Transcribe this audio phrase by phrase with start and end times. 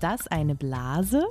[0.00, 1.28] Ist das eine Blase?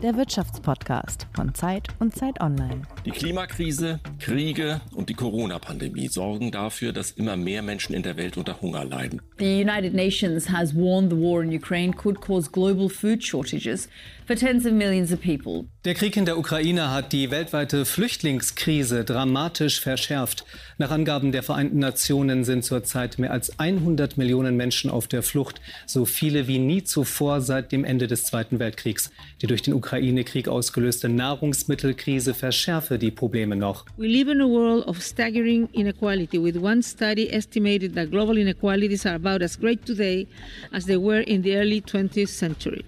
[0.00, 2.82] Der Wirtschaftspodcast von Zeit und Zeit Online.
[3.04, 8.36] Die Klimakrise, Kriege und die Corona-Pandemie sorgen dafür, dass immer mehr Menschen in der Welt
[8.36, 9.20] unter Hunger leiden.
[9.40, 13.88] The United Nations has warned the war in Ukraine could cause global food shortages
[14.30, 15.66] for tens of millions of people.
[15.84, 20.44] Der Krieg in der Ukraine hat die weltweite Flüchtlingskrise dramatisch verschärft.
[20.78, 25.60] Nach Angaben der Vereinten Nationen sind zurzeit mehr als 100 Millionen Menschen auf der Flucht,
[25.84, 29.10] so viele wie nie zuvor seit dem Ende des Zweiten Weltkriegs.
[29.42, 33.84] Die durch den Ukraine-Krieg ausgelöste Nahrungsmittelkrise verschärfe die Probleme noch.
[33.96, 39.04] We live in a world of staggering inequality, with one study estimated that global inequalities
[39.06, 40.28] are about as great today
[40.70, 42.84] as they were in the early 20th century.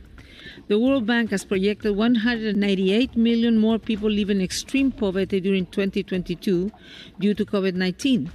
[0.73, 6.73] The World Bank has projected 198 million more people live in extreme poverty during 2022
[7.21, 8.31] due to COVID 19.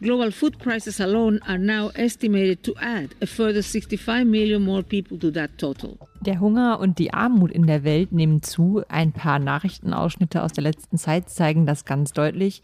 [0.00, 5.18] Global food prices alone are now estimated to add a further 65 million more people
[5.18, 5.98] to that total.
[6.20, 8.84] Der Hunger und die Armut in der Welt nehmen zu.
[8.88, 12.62] Ein paar Nachrichtenausschnitte aus der letzten Zeit zeigen das ganz deutlich.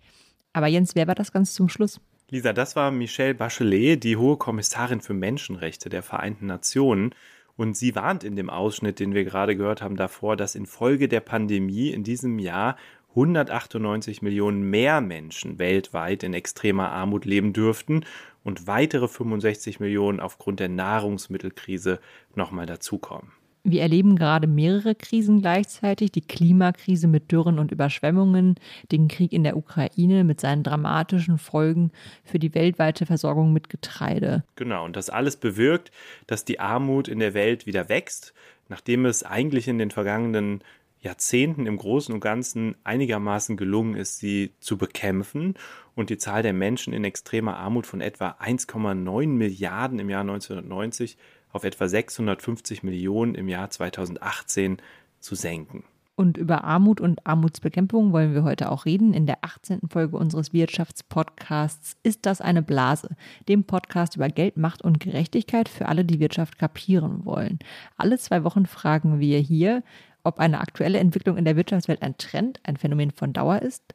[0.53, 2.01] Aber Jens, wer war das ganz zum Schluss?
[2.31, 7.17] Lisa, das war Michelle Bachelet, die hohe Kommissarin für Menschenrechte der Vereinten Nationen.
[7.57, 11.21] Und sie warnt in dem Ausschnitt, den wir gerade gehört haben, davor, dass infolge der
[11.21, 12.77] Pandemie in diesem Jahr
[13.11, 18.07] 198 Millionen mehr Menschen weltweit in extremer Armut leben dürften
[18.43, 22.01] und weitere 65 Millionen aufgrund der Nahrungsmittelkrise
[22.35, 23.33] nochmal dazukommen.
[23.65, 26.11] Wir erleben gerade mehrere Krisen gleichzeitig.
[26.11, 28.57] Die Klimakrise mit Dürren und Überschwemmungen,
[28.91, 31.93] den Krieg in der Ukraine mit seinen dramatischen Folgen
[32.25, 34.43] für die weltweite Versorgung mit Getreide.
[34.57, 35.93] Genau, und das alles bewirkt,
[36.27, 38.35] dass die Armut in der Welt wieder wächst,
[38.69, 40.65] nachdem es eigentlich in den vergangenen
[41.01, 45.55] Jahrzehnten im Großen und Ganzen einigermaßen gelungen ist, sie zu bekämpfen
[45.95, 51.17] und die Zahl der Menschen in extremer Armut von etwa 1,9 Milliarden im Jahr 1990
[51.53, 54.79] auf etwa 650 Millionen im Jahr 2018
[55.21, 55.85] zu senken.
[56.15, 59.15] Und über Armut und Armutsbekämpfung wollen wir heute auch reden.
[59.15, 59.81] In der 18.
[59.89, 63.17] Folge unseres Wirtschaftspodcasts Ist das eine Blase?
[63.49, 67.59] Dem Podcast über Geld, Macht und Gerechtigkeit für alle, die Wirtschaft kapieren wollen.
[67.97, 69.83] Alle zwei Wochen fragen wir hier,
[70.23, 73.95] ob eine aktuelle Entwicklung in der Wirtschaftswelt ein Trend, ein Phänomen von Dauer ist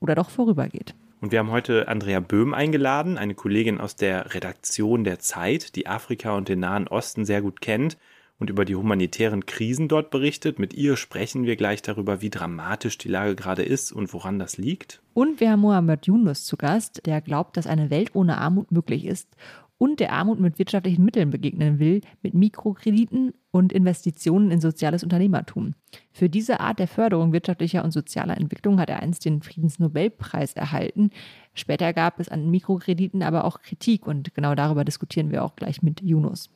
[0.00, 0.94] oder doch vorübergeht.
[1.20, 5.86] Und wir haben heute Andrea Böhm eingeladen, eine Kollegin aus der Redaktion der Zeit, die
[5.86, 7.96] Afrika und den Nahen Osten sehr gut kennt
[8.38, 10.58] und über die humanitären Krisen dort berichtet.
[10.58, 14.58] Mit ihr sprechen wir gleich darüber, wie dramatisch die Lage gerade ist und woran das
[14.58, 15.00] liegt.
[15.14, 19.06] Und wir haben Mohamed Yunus zu Gast, der glaubt, dass eine Welt ohne Armut möglich
[19.06, 19.28] ist
[19.78, 25.74] und der Armut mit wirtschaftlichen Mitteln begegnen will, mit Mikrokrediten und Investitionen in soziales Unternehmertum.
[26.12, 31.10] Für diese Art der Förderung wirtschaftlicher und sozialer Entwicklung hat er einst den Friedensnobelpreis erhalten.
[31.54, 35.82] Später gab es an Mikrokrediten aber auch Kritik und genau darüber diskutieren wir auch gleich
[35.82, 36.50] mit Yunus.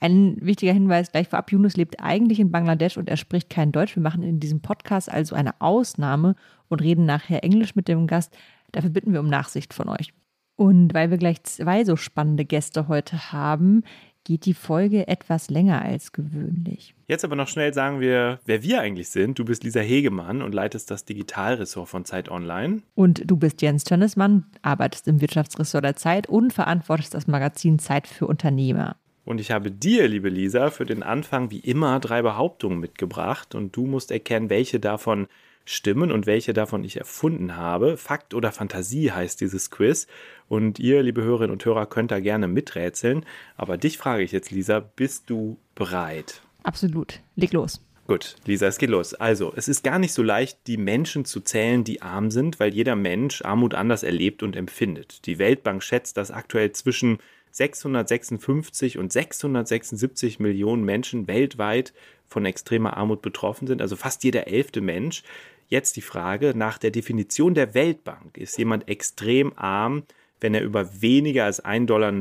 [0.00, 3.96] Ein wichtiger Hinweis gleich vorab, Yunus lebt eigentlich in Bangladesch und er spricht kein Deutsch.
[3.96, 6.36] Wir machen in diesem Podcast also eine Ausnahme
[6.68, 8.36] und reden nachher Englisch mit dem Gast.
[8.72, 10.12] Dafür bitten wir um Nachsicht von euch.
[10.58, 13.84] Und weil wir gleich zwei so spannende Gäste heute haben,
[14.24, 16.96] geht die Folge etwas länger als gewöhnlich.
[17.06, 19.38] Jetzt aber noch schnell sagen wir, wer wir eigentlich sind.
[19.38, 22.82] Du bist Lisa Hegemann und leitest das Digitalressort von Zeit Online.
[22.96, 28.08] Und du bist Jens Tönnesmann, arbeitest im Wirtschaftsressort der Zeit und verantwortest das Magazin Zeit
[28.08, 28.96] für Unternehmer.
[29.24, 33.76] Und ich habe dir, liebe Lisa, für den Anfang wie immer drei Behauptungen mitgebracht und
[33.76, 35.28] du musst erkennen, welche davon
[35.68, 37.96] stimmen und welche davon ich erfunden habe.
[37.96, 40.06] Fakt oder Fantasie heißt dieses Quiz.
[40.48, 43.26] Und ihr, liebe Hörerinnen und Hörer, könnt da gerne miträtseln.
[43.56, 46.42] Aber dich frage ich jetzt, Lisa, bist du bereit?
[46.62, 47.20] Absolut.
[47.36, 47.82] Leg los.
[48.06, 49.12] Gut, Lisa, es geht los.
[49.12, 52.72] Also, es ist gar nicht so leicht, die Menschen zu zählen, die arm sind, weil
[52.72, 55.26] jeder Mensch Armut anders erlebt und empfindet.
[55.26, 57.18] Die Weltbank schätzt, dass aktuell zwischen
[57.50, 61.92] 656 und 676 Millionen Menschen weltweit
[62.26, 65.22] von extremer Armut betroffen sind, also fast jeder elfte Mensch.
[65.68, 68.38] Jetzt die Frage nach der Definition der Weltbank.
[68.38, 70.04] Ist jemand extrem arm,
[70.40, 72.12] wenn er über weniger als 1,90 Dollar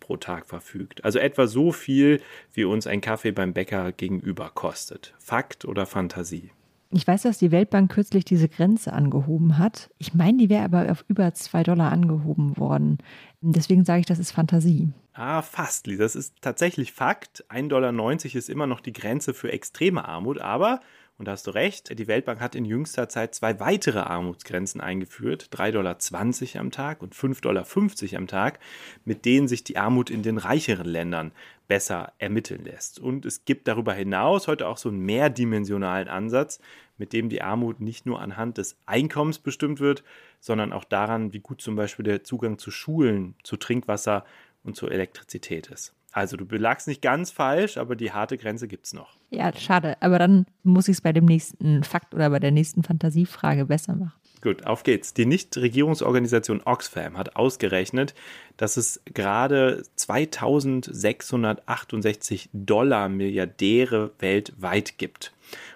[0.00, 1.04] pro Tag verfügt?
[1.04, 2.20] Also etwa so viel,
[2.52, 5.14] wie uns ein Kaffee beim Bäcker gegenüber kostet.
[5.18, 6.50] Fakt oder Fantasie?
[6.90, 9.88] Ich weiß, dass die Weltbank kürzlich diese Grenze angehoben hat.
[9.98, 12.98] Ich meine, die wäre aber auf über 2 Dollar angehoben worden.
[13.40, 14.88] Deswegen sage ich, das ist Fantasie.
[15.14, 16.02] Ah, fast, Lisa.
[16.02, 17.44] Das ist tatsächlich Fakt.
[17.48, 20.80] 1,90 Dollar ist immer noch die Grenze für extreme Armut, aber
[21.22, 25.50] und da hast du recht, die Weltbank hat in jüngster Zeit zwei weitere Armutsgrenzen eingeführt,
[25.52, 28.58] 3,20 Dollar am Tag und 5,50 Dollar am Tag,
[29.04, 31.30] mit denen sich die Armut in den reicheren Ländern
[31.68, 32.98] besser ermitteln lässt.
[32.98, 36.58] Und es gibt darüber hinaus heute auch so einen mehrdimensionalen Ansatz,
[36.98, 40.02] mit dem die Armut nicht nur anhand des Einkommens bestimmt wird,
[40.40, 44.24] sondern auch daran, wie gut zum Beispiel der Zugang zu Schulen, zu Trinkwasser
[44.64, 45.94] und zur Elektrizität ist.
[46.12, 49.16] Also du belagst nicht ganz falsch, aber die harte Grenze gibt es noch.
[49.30, 49.96] Ja, schade.
[50.00, 53.94] Aber dann muss ich es bei dem nächsten Fakt oder bei der nächsten Fantasiefrage besser
[53.94, 54.12] machen.
[54.42, 55.14] Gut, auf geht's.
[55.14, 58.12] Die Nichtregierungsorganisation Oxfam hat ausgerechnet,
[58.56, 65.32] dass es gerade 2668 Dollar Milliardäre weltweit gibt.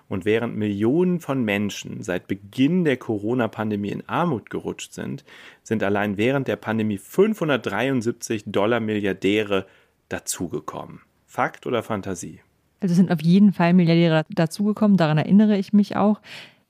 [0.08, 5.24] Und während Millionen von Menschen seit Beginn der Corona-Pandemie in Armut gerutscht sind,
[5.62, 9.66] sind allein während der Pandemie 573 Dollar Milliardäre
[10.08, 11.00] dazugekommen.
[11.26, 12.40] Fakt oder Fantasie?
[12.80, 16.20] Also sind auf jeden Fall Milliardäre dazugekommen, daran erinnere ich mich auch.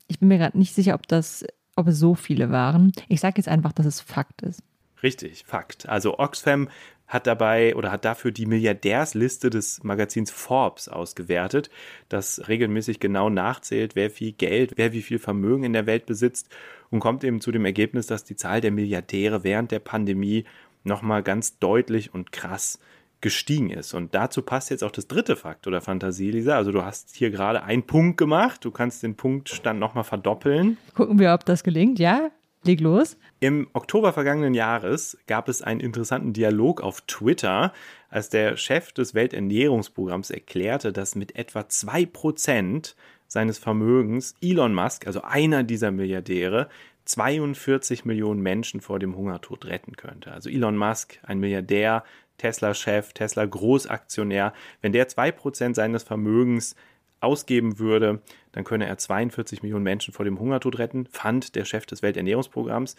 [0.08, 1.44] Ich bin mir gerade nicht sicher, ob das,
[1.74, 2.92] ob es so viele waren.
[3.08, 4.62] Ich sage jetzt einfach, dass es Fakt ist.
[5.02, 5.88] Richtig, Fakt.
[5.88, 6.68] Also Oxfam
[7.06, 11.70] hat dabei oder hat dafür die Milliardärsliste des Magazins Forbes ausgewertet,
[12.08, 16.48] das regelmäßig genau nachzählt, wer viel Geld, wer wie viel Vermögen in der Welt besitzt
[16.90, 20.44] und kommt eben zu dem Ergebnis, dass die Zahl der Milliardäre während der Pandemie
[20.82, 22.80] nochmal ganz deutlich und krass
[23.20, 23.94] gestiegen ist.
[23.94, 26.56] Und dazu passt jetzt auch das dritte Fakt oder Fantasie, Lisa.
[26.56, 28.64] Also du hast hier gerade einen Punkt gemacht.
[28.64, 30.76] Du kannst den Punktstand nochmal verdoppeln.
[30.94, 31.98] Gucken wir, ob das gelingt.
[31.98, 32.30] Ja,
[32.64, 33.16] leg los.
[33.40, 37.72] Im Oktober vergangenen Jahres gab es einen interessanten Dialog auf Twitter,
[38.10, 42.94] als der Chef des Welternährungsprogramms erklärte, dass mit etwa 2%
[43.28, 46.68] seines Vermögens Elon Musk, also einer dieser Milliardäre,
[47.06, 50.32] 42 Millionen Menschen vor dem Hungertod retten könnte.
[50.32, 52.04] Also Elon Musk, ein Milliardär,
[52.38, 56.76] Tesla-Chef, Tesla-Großaktionär, wenn der 2% seines Vermögens
[57.20, 58.20] ausgeben würde,
[58.52, 62.96] dann könne er 42 Millionen Menschen vor dem Hungertod retten, fand der Chef des Welternährungsprogramms.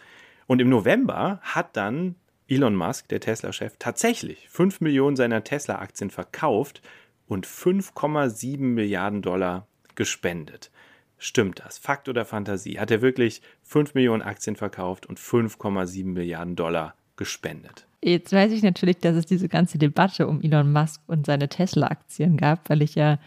[0.48, 2.16] Und im November hat dann
[2.48, 6.82] Elon Musk, der Tesla-Chef, tatsächlich 5 Millionen seiner Tesla-Aktien verkauft
[7.28, 10.72] und 5,7 Milliarden Dollar gespendet.
[11.18, 11.78] Stimmt das?
[11.78, 12.80] Fakt oder Fantasie?
[12.80, 17.87] Hat er wirklich 5 Millionen Aktien verkauft und 5,7 Milliarden Dollar gespendet?
[18.04, 22.38] Jetzt weiß ich natürlich, dass es diese ganze Debatte um Elon Musk und seine Tesla-Aktien
[22.38, 23.20] gab, weil ich ja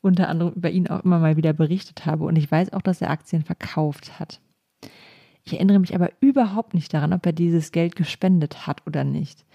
[0.00, 2.24] unter anderem über ihn auch immer mal wieder berichtet habe.
[2.24, 4.40] Und ich weiß auch, dass er Aktien verkauft hat.
[5.44, 9.46] Ich erinnere mich aber überhaupt nicht daran, ob er dieses Geld gespendet hat oder nicht.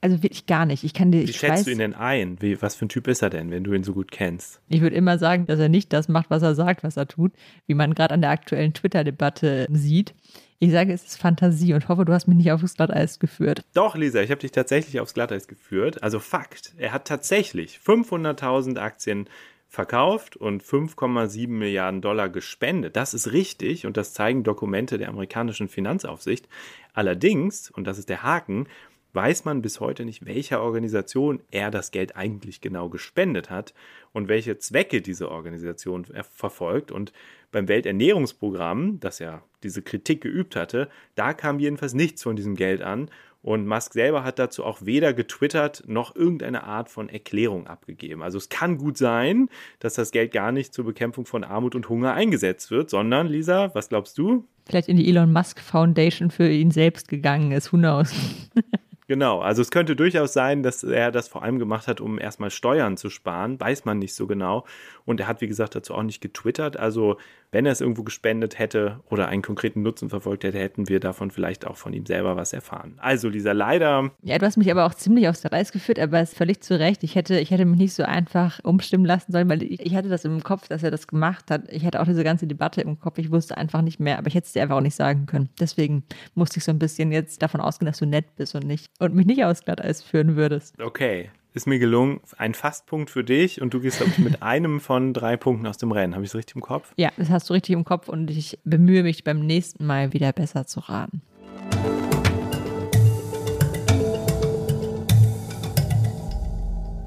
[0.00, 0.84] Also wirklich gar nicht.
[0.84, 2.40] Ich kann dir, Wie ich schätzt weiß, du ihn denn ein?
[2.40, 4.60] Wie, was für ein Typ ist er denn, wenn du ihn so gut kennst?
[4.68, 7.32] Ich würde immer sagen, dass er nicht das macht, was er sagt, was er tut,
[7.66, 10.14] wie man gerade an der aktuellen Twitter-Debatte sieht.
[10.58, 13.64] Ich sage, es ist Fantasie und hoffe, du hast mich nicht aufs Glatteis geführt.
[13.74, 16.02] Doch, Lisa, ich habe dich tatsächlich aufs Glatteis geführt.
[16.02, 19.28] Also Fakt, er hat tatsächlich 500.000 Aktien
[19.68, 22.96] verkauft und 5,7 Milliarden Dollar gespendet.
[22.96, 26.48] Das ist richtig und das zeigen Dokumente der amerikanischen Finanzaufsicht.
[26.94, 28.68] Allerdings, und das ist der Haken,
[29.14, 33.72] weiß man bis heute nicht, welcher Organisation er das Geld eigentlich genau gespendet hat
[34.12, 36.90] und welche Zwecke diese Organisation verfolgt.
[36.90, 37.12] Und
[37.52, 42.82] beim Welternährungsprogramm, das ja diese Kritik geübt hatte, da kam jedenfalls nichts von diesem Geld
[42.82, 43.08] an.
[43.40, 48.22] Und Musk selber hat dazu auch weder getwittert noch irgendeine Art von Erklärung abgegeben.
[48.22, 49.50] Also es kann gut sein,
[49.80, 53.70] dass das Geld gar nicht zur Bekämpfung von Armut und Hunger eingesetzt wird, sondern, Lisa,
[53.74, 54.48] was glaubst du?
[54.66, 57.70] Vielleicht in die Elon Musk Foundation für ihn selbst gegangen ist.
[57.70, 58.14] Who knows?
[59.06, 62.50] Genau, also es könnte durchaus sein, dass er das vor allem gemacht hat, um erstmal
[62.50, 64.64] Steuern zu sparen, weiß man nicht so genau.
[65.04, 66.78] Und er hat, wie gesagt, dazu auch nicht getwittert.
[66.78, 67.18] Also
[67.54, 71.30] wenn er es irgendwo gespendet hätte oder einen konkreten Nutzen verfolgt hätte, hätten wir davon
[71.30, 72.94] vielleicht auch von ihm selber was erfahren.
[72.98, 74.10] Also Lisa, leider.
[74.22, 76.76] Ja, du hast mich aber auch ziemlich aufs Reis geführt, aber es ist völlig zu
[76.78, 77.04] Recht.
[77.04, 80.08] Ich hätte, ich hätte mich nicht so einfach umstimmen lassen sollen, weil ich, ich hatte
[80.08, 81.70] das im Kopf, dass er das gemacht hat.
[81.70, 83.18] Ich hatte auch diese ganze Debatte im Kopf.
[83.18, 85.48] Ich wusste einfach nicht mehr, aber ich hätte es dir einfach auch nicht sagen können.
[85.60, 86.02] Deswegen
[86.34, 89.14] musste ich so ein bisschen jetzt davon ausgehen, dass du nett bist und nicht und
[89.14, 90.74] mich nicht aufs Glatteis führen würdest.
[90.82, 92.20] Okay, ist mir gelungen.
[92.36, 95.78] Ein Fastpunkt für dich und du gehst, glaube ich, mit einem von drei Punkten aus
[95.78, 96.14] dem Rennen.
[96.14, 96.92] Habe ich es richtig im Kopf?
[96.96, 100.32] Ja, das hast du richtig im Kopf und ich bemühe mich beim nächsten Mal wieder
[100.32, 101.22] besser zu raten.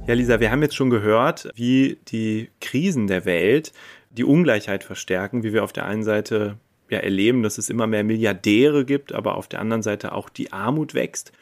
[0.07, 3.73] Ja, Lisa, wir haben jetzt schon gehört, wie die Krisen der Welt
[4.11, 6.57] die Ungleichheit verstärken, wie wir auf der einen Seite
[6.89, 10.53] ja erleben, dass es immer mehr Milliardäre gibt, aber auf der anderen Seite auch die
[10.53, 11.33] Armut wächst.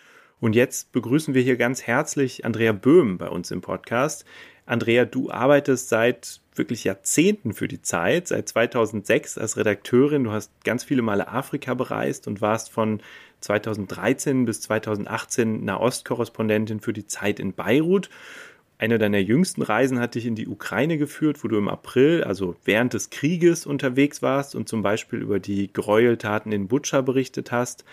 [0.46, 4.26] Und jetzt begrüßen wir hier ganz herzlich Andrea Böhm bei uns im Podcast.
[4.68, 10.24] Andrea, du arbeitest seit wirklich Jahrzehnten für die Zeit, seit 2006 als Redakteurin.
[10.24, 13.02] Du hast ganz viele Male Afrika bereist und warst von
[13.40, 18.12] 2013 bis 2018 Nahostkorrespondentin für die Zeit in Beirut.
[18.78, 22.56] Eine deiner jüngsten Reisen hat dich in die Ukraine geführt, wo du im April, also
[22.66, 27.86] während des Krieges, unterwegs warst und zum Beispiel über die Gräueltaten in Butscha berichtet hast.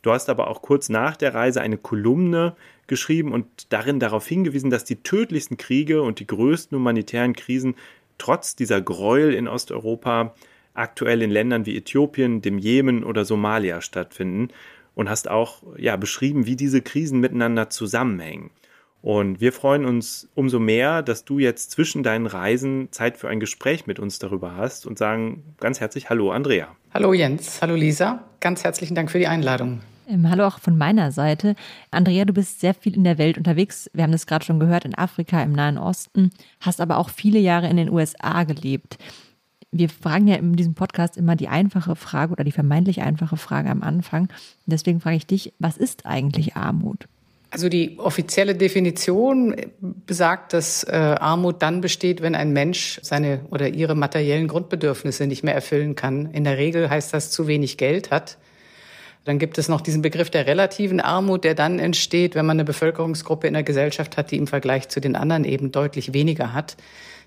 [0.00, 2.56] Du hast aber auch kurz nach der Reise eine Kolumne
[2.86, 7.74] geschrieben und darin darauf hingewiesen, dass die tödlichsten Kriege und die größten humanitären Krisen
[8.16, 10.34] trotz dieser Gräuel in Osteuropa
[10.72, 14.48] aktuell in Ländern wie Äthiopien, dem Jemen oder Somalia stattfinden
[14.94, 18.50] und hast auch ja beschrieben, wie diese Krisen miteinander zusammenhängen.
[19.02, 23.40] Und wir freuen uns umso mehr, dass du jetzt zwischen deinen Reisen Zeit für ein
[23.40, 26.68] Gespräch mit uns darüber hast und sagen ganz herzlich Hallo, Andrea.
[26.92, 29.80] Hallo Jens, hallo Lisa, ganz herzlichen Dank für die Einladung.
[30.06, 31.54] Ähm, hallo auch von meiner Seite.
[31.90, 33.90] Andrea, du bist sehr viel in der Welt unterwegs.
[33.94, 36.30] Wir haben das gerade schon gehört, in Afrika, im Nahen Osten,
[36.60, 38.98] hast aber auch viele Jahre in den USA gelebt.
[39.72, 43.70] Wir fragen ja in diesem Podcast immer die einfache Frage oder die vermeintlich einfache Frage
[43.70, 44.28] am Anfang.
[44.66, 47.06] Deswegen frage ich dich, was ist eigentlich Armut?
[47.52, 53.68] Also die offizielle Definition besagt, dass äh, Armut dann besteht, wenn ein Mensch seine oder
[53.68, 56.30] ihre materiellen Grundbedürfnisse nicht mehr erfüllen kann.
[56.32, 58.38] In der Regel heißt das zu wenig Geld hat.
[59.24, 62.64] Dann gibt es noch diesen Begriff der relativen Armut, der dann entsteht, wenn man eine
[62.64, 66.76] Bevölkerungsgruppe in der Gesellschaft hat, die im Vergleich zu den anderen eben deutlich weniger hat.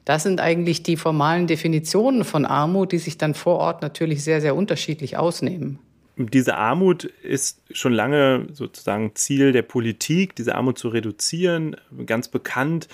[0.06, 4.39] Das sind eigentlich die formalen Definitionen von Armut, die sich dann vor Ort natürlich sehr,
[4.39, 5.80] sehr unterschiedlich ausnehmen
[6.15, 11.75] diese Armut ist schon lange sozusagen Ziel der Politik, diese Armut zu reduzieren.
[12.05, 12.88] Ganz bekannt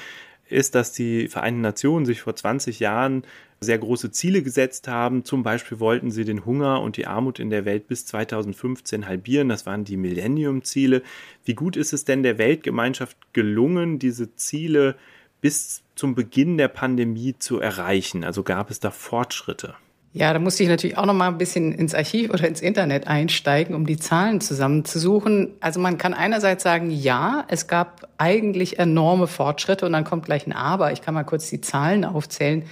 [0.47, 3.23] ist, dass die Vereinten Nationen sich vor 20 Jahren
[3.61, 5.25] sehr große Ziele gesetzt haben.
[5.25, 9.49] Zum Beispiel wollten sie den Hunger und die Armut in der Welt bis 2015 halbieren.
[9.49, 11.03] Das waren die Millennium-Ziele.
[11.43, 14.95] Wie gut ist es denn der Weltgemeinschaft gelungen, diese Ziele
[15.41, 18.23] bis zum Beginn der Pandemie zu erreichen?
[18.23, 19.75] Also gab es da Fortschritte?
[20.12, 23.06] Ja, da musste ich natürlich auch noch mal ein bisschen ins Archiv oder ins Internet
[23.08, 25.50] einsteigen, um die Zahlen zusammenzusuchen.
[25.60, 30.48] Also man kann einerseits sagen, ja, es gab eigentlich enorme Fortschritte und dann kommt gleich
[30.48, 30.92] ein Aber.
[30.92, 32.63] Ich kann mal kurz die Zahlen aufzählen.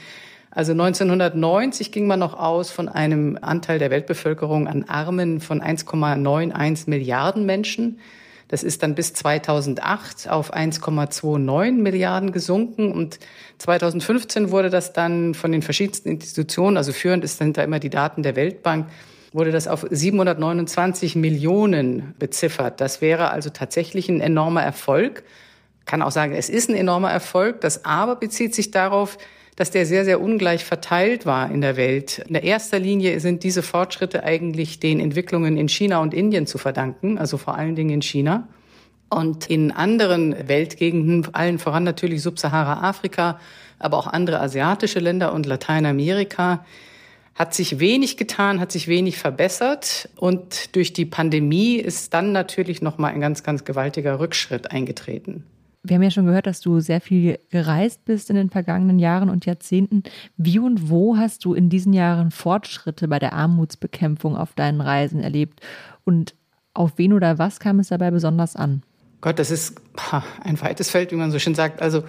[0.50, 6.89] Also 1990 ging man noch aus von einem Anteil der Weltbevölkerung an Armen von 1,91
[6.89, 8.00] Milliarden Menschen.
[8.47, 13.19] Das ist dann bis 2008 auf 1,29 Milliarden gesunken und
[13.57, 18.23] 2015 wurde das dann von den verschiedensten Institutionen, also führend ist da immer die Daten
[18.23, 18.87] der Weltbank,
[19.33, 22.79] wurde das auf 729 Millionen beziffert.
[22.79, 25.23] Das wäre also tatsächlich ein enormer Erfolg.
[25.85, 27.61] Kann auch sagen, es ist ein enormer Erfolg.
[27.61, 29.17] Das aber bezieht sich darauf,
[29.57, 32.19] dass der sehr, sehr ungleich verteilt war in der Welt.
[32.27, 36.59] In der erster Linie sind diese Fortschritte eigentlich den Entwicklungen in China und Indien zu
[36.59, 38.47] verdanken, also vor allen Dingen in China.
[39.09, 43.39] Und in anderen Weltgegenden, allen voran natürlich Subsahara-Afrika,
[43.79, 46.63] aber auch andere asiatische Länder und Lateinamerika,
[47.33, 52.81] hat sich wenig getan, hat sich wenig verbessert und durch die Pandemie ist dann natürlich
[52.81, 55.43] noch mal ein ganz ganz gewaltiger Rückschritt eingetreten.
[55.88, 59.29] Wir haben ja schon gehört, dass du sehr viel gereist bist in den vergangenen Jahren
[59.29, 60.03] und Jahrzehnten.
[60.36, 65.22] Wie und wo hast du in diesen Jahren Fortschritte bei der Armutsbekämpfung auf deinen Reisen
[65.22, 65.62] erlebt?
[66.03, 66.36] Und
[66.74, 68.84] auf wen oder was kam es dabei besonders an?
[69.22, 69.82] Gott, das ist
[70.44, 71.82] ein weites Feld, wie man so schön sagt.
[71.82, 72.03] Also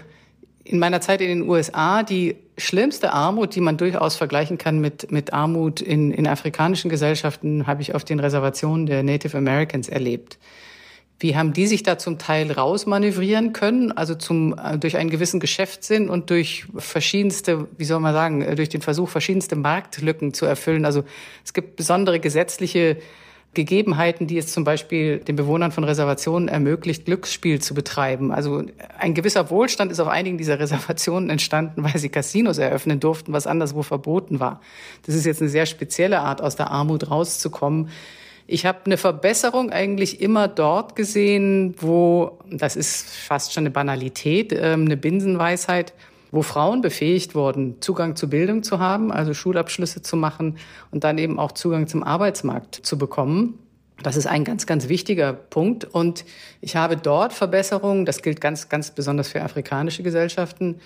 [0.64, 5.10] in meiner Zeit in den USA, die schlimmste Armut, die man durchaus vergleichen kann mit,
[5.10, 10.38] mit Armut in, in afrikanischen Gesellschaften, habe ich auf den Reservationen der Native Americans erlebt.
[11.20, 13.90] Wie haben die sich da zum Teil rausmanövrieren können?
[13.90, 18.54] Also zum, äh, durch einen gewissen Geschäftssinn und durch verschiedenste, wie soll man sagen, äh,
[18.54, 20.84] durch den Versuch, verschiedenste Marktlücken zu erfüllen.
[20.84, 21.02] Also
[21.44, 22.98] es gibt besondere gesetzliche
[23.54, 28.30] Gegebenheiten, die es zum Beispiel den Bewohnern von Reservationen ermöglicht, Glücksspiel zu betreiben.
[28.30, 28.62] Also
[28.98, 33.48] ein gewisser Wohlstand ist auf einigen dieser Reservationen entstanden, weil sie Casinos eröffnen durften, was
[33.48, 34.60] anderswo verboten war.
[35.06, 37.88] Das ist jetzt eine sehr spezielle Art, aus der Armut rauszukommen.
[38.50, 44.54] Ich habe eine Verbesserung eigentlich immer dort gesehen, wo, das ist fast schon eine Banalität,
[44.54, 45.92] ähm, eine Binsenweisheit,
[46.30, 50.56] wo Frauen befähigt wurden, Zugang zu Bildung zu haben, also Schulabschlüsse zu machen
[50.90, 53.58] und dann eben auch Zugang zum Arbeitsmarkt zu bekommen.
[54.02, 55.84] Das ist ein ganz, ganz wichtiger Punkt.
[55.84, 56.24] Und
[56.62, 60.80] ich habe dort Verbesserungen, das gilt ganz, ganz besonders für afrikanische Gesellschaften,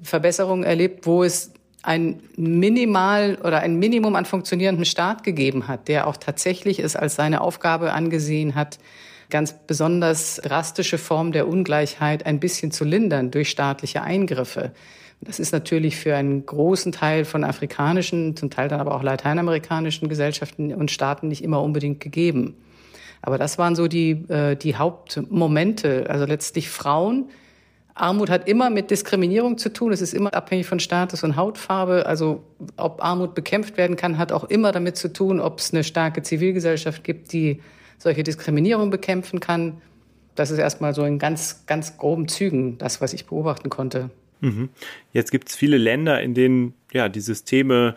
[0.00, 1.52] Verbesserungen erlebt, wo es
[1.82, 7.14] ein Minimal oder ein Minimum an funktionierendem Staat gegeben hat, der auch tatsächlich es als
[7.14, 8.78] seine Aufgabe angesehen hat,
[9.30, 14.72] ganz besonders drastische Formen der Ungleichheit ein bisschen zu lindern durch staatliche Eingriffe.
[15.22, 20.08] Das ist natürlich für einen großen Teil von afrikanischen, zum Teil dann aber auch lateinamerikanischen
[20.08, 22.56] Gesellschaften und Staaten nicht immer unbedingt gegeben.
[23.22, 26.06] Aber das waren so die, äh, die Hauptmomente.
[26.08, 27.28] Also letztlich Frauen,
[28.00, 29.92] Armut hat immer mit Diskriminierung zu tun.
[29.92, 32.06] Es ist immer abhängig von Status und Hautfarbe.
[32.06, 32.42] Also
[32.76, 36.22] ob Armut bekämpft werden kann, hat auch immer damit zu tun, ob es eine starke
[36.22, 37.60] Zivilgesellschaft gibt, die
[37.98, 39.80] solche Diskriminierung bekämpfen kann.
[40.34, 44.10] Das ist erstmal so in ganz, ganz groben Zügen das, was ich beobachten konnte.
[44.40, 44.70] Mhm.
[45.12, 47.94] Jetzt gibt es viele Länder, in denen ja die Systeme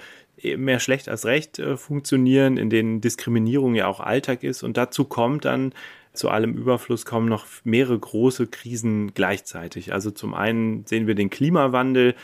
[0.58, 4.64] mehr schlecht als recht äh, funktionieren, in denen Diskriminierung ja auch Alltag ist.
[4.64, 5.74] Und dazu kommt dann
[6.14, 9.94] zu allem Überfluss kommen noch mehrere große Krisen gleichzeitig.
[9.94, 12.16] Also zum einen sehen wir den Klimawandel,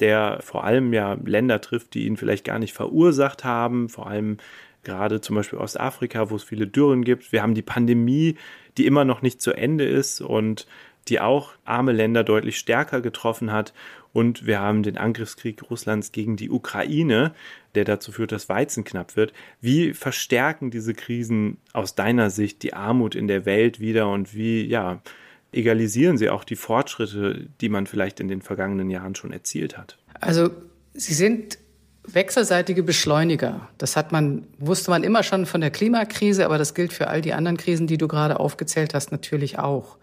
[0.00, 4.38] der vor allem ja Länder trifft, die ihn vielleicht gar nicht verursacht haben, vor allem
[4.82, 7.32] gerade zum Beispiel Ostafrika, wo es viele Dürren gibt.
[7.32, 8.36] Wir haben die Pandemie,
[8.78, 10.66] die immer noch nicht zu Ende ist und
[11.08, 13.72] die auch arme Länder deutlich stärker getroffen hat.
[14.12, 17.34] Und wir haben den Angriffskrieg Russlands gegen die Ukraine,
[17.74, 19.32] der dazu führt, dass Weizen knapp wird.
[19.60, 24.64] Wie verstärken diese Krisen aus deiner Sicht die Armut in der Welt wieder und wie,
[24.64, 25.02] ja,
[25.52, 29.98] egalisieren sie auch die Fortschritte, die man vielleicht in den vergangenen Jahren schon erzielt hat?
[30.20, 30.50] Also,
[30.94, 31.58] sie sind
[32.06, 33.68] wechselseitige Beschleuniger.
[33.78, 37.20] Das hat man, wusste man immer schon von der Klimakrise, aber das gilt für all
[37.20, 39.98] die anderen Krisen, die du gerade aufgezählt hast, natürlich auch.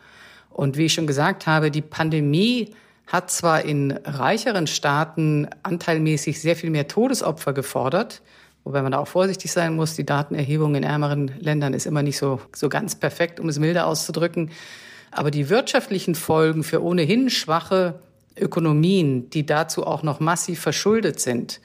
[0.53, 2.73] Und wie ich schon gesagt habe, die Pandemie
[3.07, 8.21] hat zwar in reicheren Staaten anteilmäßig sehr viel mehr Todesopfer gefordert,
[8.63, 9.95] wobei man da auch vorsichtig sein muss.
[9.95, 13.87] Die Datenerhebung in ärmeren Ländern ist immer nicht so, so ganz perfekt, um es milder
[13.87, 14.51] auszudrücken.
[15.11, 17.99] Aber die wirtschaftlichen Folgen für ohnehin schwache
[18.37, 21.61] Ökonomien, die dazu auch noch massiv verschuldet sind,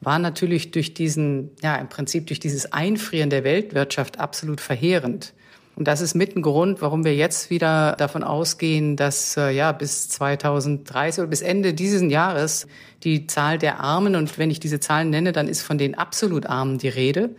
[0.00, 5.34] waren natürlich durch diesen, ja, im Prinzip durch dieses Einfrieren der Weltwirtschaft absolut verheerend.
[5.78, 9.70] Und das ist mit ein Grund, warum wir jetzt wieder davon ausgehen, dass äh, ja
[9.70, 12.66] bis 2030 oder bis Ende dieses Jahres
[13.04, 16.46] die Zahl der Armen, und wenn ich diese Zahlen nenne, dann ist von den absolut
[16.46, 17.30] Armen die Rede,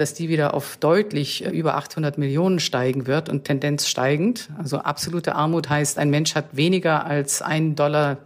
[0.00, 4.48] dass die wieder auf deutlich äh, über 800 Millionen steigen wird und Tendenz steigend.
[4.58, 8.18] Also absolute Armut heißt, ein Mensch hat weniger als 1,90 Dollar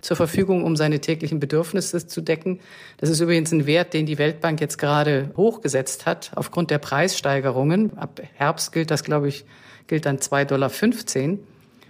[0.00, 2.60] zur Verfügung, um seine täglichen Bedürfnisse zu decken.
[2.98, 7.96] Das ist übrigens ein Wert, den die Weltbank jetzt gerade hochgesetzt hat aufgrund der Preissteigerungen.
[7.96, 9.44] Ab Herbst gilt das, glaube ich,
[9.86, 11.38] gilt dann 2,15 Dollar.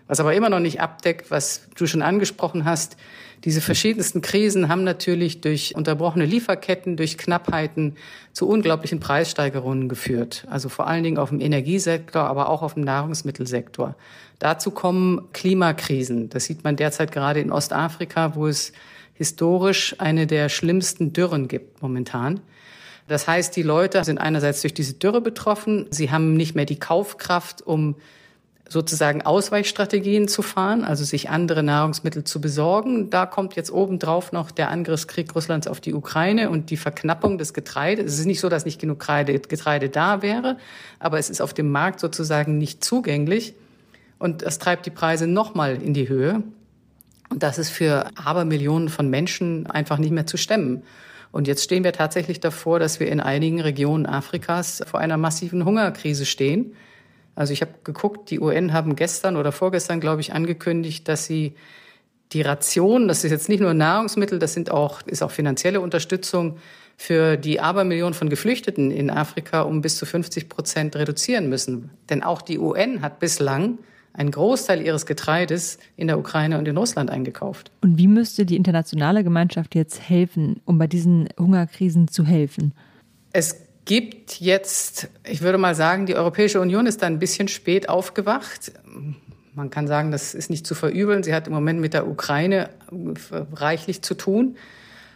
[0.07, 2.97] Was aber immer noch nicht abdeckt, was du schon angesprochen hast,
[3.45, 7.97] diese verschiedensten Krisen haben natürlich durch unterbrochene Lieferketten, durch Knappheiten
[8.33, 10.47] zu unglaublichen Preissteigerungen geführt.
[10.49, 13.97] Also vor allen Dingen auf dem Energiesektor, aber auch auf dem Nahrungsmittelsektor.
[14.39, 16.31] Dazu kommen Klimakrisen.
[16.31, 18.73] Das sieht man derzeit gerade in Ostafrika, wo es
[19.13, 22.41] historisch eine der schlimmsten Dürren gibt momentan.
[23.09, 25.87] Das heißt, die Leute sind einerseits durch diese Dürre betroffen.
[25.91, 27.97] Sie haben nicht mehr die Kaufkraft, um
[28.75, 33.09] sozusagen Ausweichstrategien zu fahren, also sich andere Nahrungsmittel zu besorgen.
[33.09, 37.55] Da kommt jetzt obendrauf noch der Angriffskrieg Russlands auf die Ukraine und die Verknappung des
[37.55, 38.13] Getreides.
[38.13, 40.59] Es ist nicht so, dass nicht genug Getreide da wäre,
[40.99, 43.55] aber es ist auf dem Markt sozusagen nicht zugänglich.
[44.19, 46.43] Und das treibt die Preise nochmal in die Höhe.
[47.31, 50.83] Und das ist für Abermillionen von Menschen einfach nicht mehr zu stemmen.
[51.31, 55.65] Und jetzt stehen wir tatsächlich davor, dass wir in einigen Regionen Afrikas vor einer massiven
[55.65, 56.75] Hungerkrise stehen.
[57.35, 61.55] Also ich habe geguckt, die UN haben gestern oder vorgestern, glaube ich, angekündigt, dass sie
[62.33, 66.59] die Ration, das ist jetzt nicht nur Nahrungsmittel, das sind auch, ist auch finanzielle Unterstützung
[66.97, 71.91] für die Abermillionen von Geflüchteten in Afrika um bis zu 50 Prozent reduzieren müssen.
[72.09, 73.79] Denn auch die UN hat bislang
[74.13, 77.73] einen Großteil ihres Getreides in der Ukraine und in Russland eingekauft.
[77.81, 82.73] Und wie müsste die internationale Gemeinschaft jetzt helfen, um bei diesen Hungerkrisen zu helfen?
[83.33, 87.89] Es gibt jetzt, ich würde mal sagen, die Europäische Union ist da ein bisschen spät
[87.89, 88.73] aufgewacht.
[89.55, 91.23] Man kann sagen, das ist nicht zu verübeln.
[91.23, 92.71] Sie hat im Moment mit der Ukraine
[93.55, 94.57] reichlich zu tun.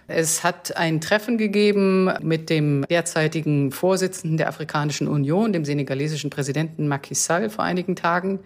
[0.07, 6.89] Es hat ein Treffen gegeben mit dem derzeitigen Vorsitzenden der Afrikanischen Union, dem senegalesischen Präsidenten
[6.89, 8.39] Macky Sall, vor einigen Tagen,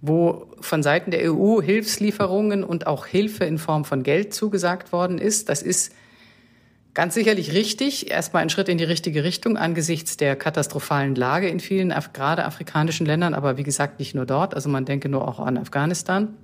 [0.00, 5.18] wo von Seiten der EU Hilfslieferungen und auch Hilfe in Form von Geld zugesagt worden
[5.18, 5.48] ist.
[5.48, 5.92] Das ist
[6.94, 11.58] Ganz sicherlich richtig, erstmal ein Schritt in die richtige Richtung angesichts der katastrophalen Lage in
[11.58, 15.40] vielen, gerade afrikanischen Ländern, aber wie gesagt nicht nur dort, also man denke nur auch
[15.40, 16.36] an Afghanistan.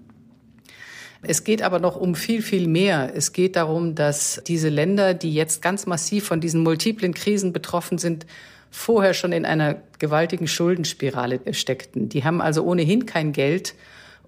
[1.23, 3.13] Es geht aber noch um viel, viel mehr.
[3.15, 7.99] Es geht darum, dass diese Länder, die jetzt ganz massiv von diesen multiplen Krisen betroffen
[7.99, 8.27] sind,
[8.71, 12.09] vorher schon in einer gewaltigen Schuldenspirale steckten.
[12.09, 13.75] Die haben also ohnehin kein Geld,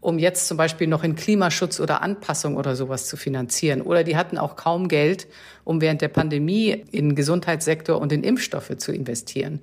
[0.03, 3.81] um jetzt zum Beispiel noch in Klimaschutz oder Anpassung oder sowas zu finanzieren.
[3.81, 5.29] Oder die hatten auch kaum Geld,
[5.65, 9.61] um während der Pandemie in Gesundheitssektor und in Impfstoffe zu investieren.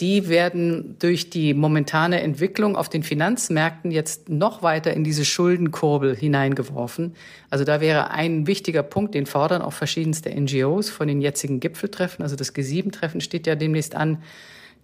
[0.00, 6.16] Die werden durch die momentane Entwicklung auf den Finanzmärkten jetzt noch weiter in diese Schuldenkurbel
[6.16, 7.14] hineingeworfen.
[7.50, 12.22] Also da wäre ein wichtiger Punkt, den fordern auch verschiedenste NGOs von den jetzigen Gipfeltreffen.
[12.22, 14.22] Also das G7-Treffen steht ja demnächst an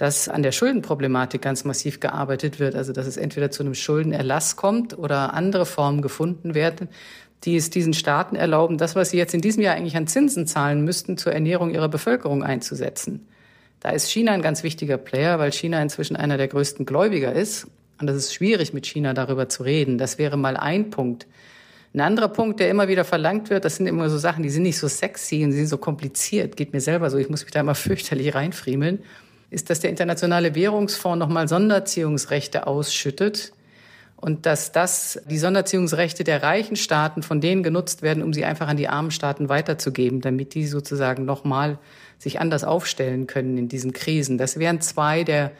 [0.00, 2.74] dass an der Schuldenproblematik ganz massiv gearbeitet wird.
[2.74, 6.88] Also dass es entweder zu einem Schuldenerlass kommt oder andere Formen gefunden werden,
[7.44, 10.46] die es diesen Staaten erlauben, das, was sie jetzt in diesem Jahr eigentlich an Zinsen
[10.46, 13.28] zahlen müssten, zur Ernährung ihrer Bevölkerung einzusetzen.
[13.80, 17.66] Da ist China ein ganz wichtiger Player, weil China inzwischen einer der größten Gläubiger ist.
[18.00, 19.98] Und das ist schwierig, mit China darüber zu reden.
[19.98, 21.26] Das wäre mal ein Punkt.
[21.92, 24.62] Ein anderer Punkt, der immer wieder verlangt wird, das sind immer so Sachen, die sind
[24.62, 26.56] nicht so sexy und sie sind so kompliziert.
[26.56, 27.18] Geht mir selber so.
[27.18, 29.00] Ich muss mich da immer fürchterlich reinfriemeln
[29.50, 33.52] ist, dass der Internationale Währungsfonds nochmal Sonderziehungsrechte ausschüttet
[34.16, 38.68] und dass das die Sonderziehungsrechte der reichen Staaten von denen genutzt werden, um sie einfach
[38.68, 41.78] an die armen Staaten weiterzugeben, damit die sozusagen nochmal
[42.18, 44.36] sich anders aufstellen können in diesen Krisen.
[44.36, 45.52] Das wären zwei der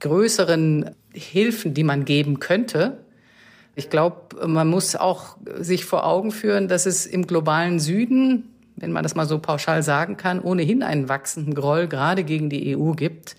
[0.00, 2.98] größeren Hilfen, die man geben könnte.
[3.74, 8.92] Ich glaube, man muss auch sich vor Augen führen, dass es im globalen Süden, wenn
[8.92, 12.92] man das mal so pauschal sagen kann, ohnehin einen wachsenden Groll gerade gegen die EU
[12.92, 13.36] gibt.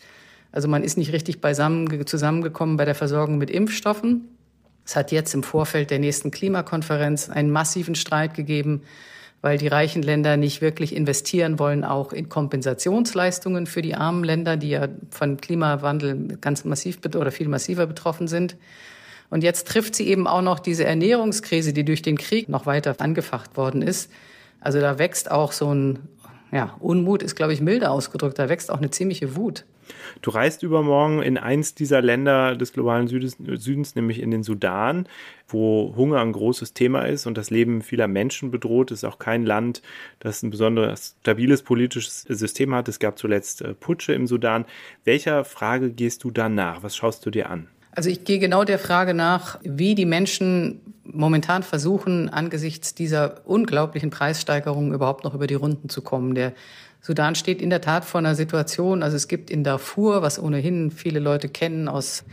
[0.52, 4.28] Also man ist nicht richtig beisammen zusammengekommen bei der Versorgung mit Impfstoffen.
[4.86, 8.82] Es hat jetzt im Vorfeld der nächsten Klimakonferenz einen massiven Streit gegeben,
[9.42, 14.56] weil die reichen Länder nicht wirklich investieren wollen, auch in Kompensationsleistungen für die armen Länder,
[14.56, 18.56] die ja von Klimawandel ganz massiv oder viel massiver betroffen sind.
[19.30, 22.96] Und jetzt trifft sie eben auch noch diese Ernährungskrise, die durch den Krieg noch weiter
[23.00, 24.12] angefacht worden ist.
[24.64, 26.00] Also da wächst auch so ein,
[26.52, 29.66] ja, Unmut ist, glaube ich, milder ausgedrückt, da wächst auch eine ziemliche Wut.
[30.22, 35.08] Du reist übermorgen in eins dieser Länder des globalen Südens, Südens, nämlich in den Sudan,
[35.50, 38.92] wo Hunger ein großes Thema ist und das Leben vieler Menschen bedroht.
[38.92, 39.82] Es ist auch kein Land,
[40.20, 42.88] das ein besonders stabiles politisches System hat.
[42.88, 44.64] Es gab zuletzt äh, Putsche im Sudan.
[45.04, 46.84] Welcher Frage gehst du da nach?
[46.84, 47.68] Was schaust du dir an?
[47.92, 54.10] Also ich gehe genau der Frage nach, wie die Menschen momentan versuchen, angesichts dieser unglaublichen
[54.10, 56.36] Preissteigerungen überhaupt noch über die Runden zu kommen.
[56.36, 56.54] Der
[57.02, 60.92] Sudan steht in der Tat vor einer Situation, also es gibt in Darfur, was ohnehin
[60.92, 62.24] viele Leute kennen aus,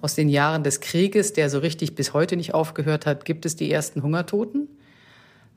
[0.00, 3.56] aus den Jahren des Krieges, der so richtig bis heute nicht aufgehört hat, gibt es
[3.56, 4.68] die ersten Hungertoten.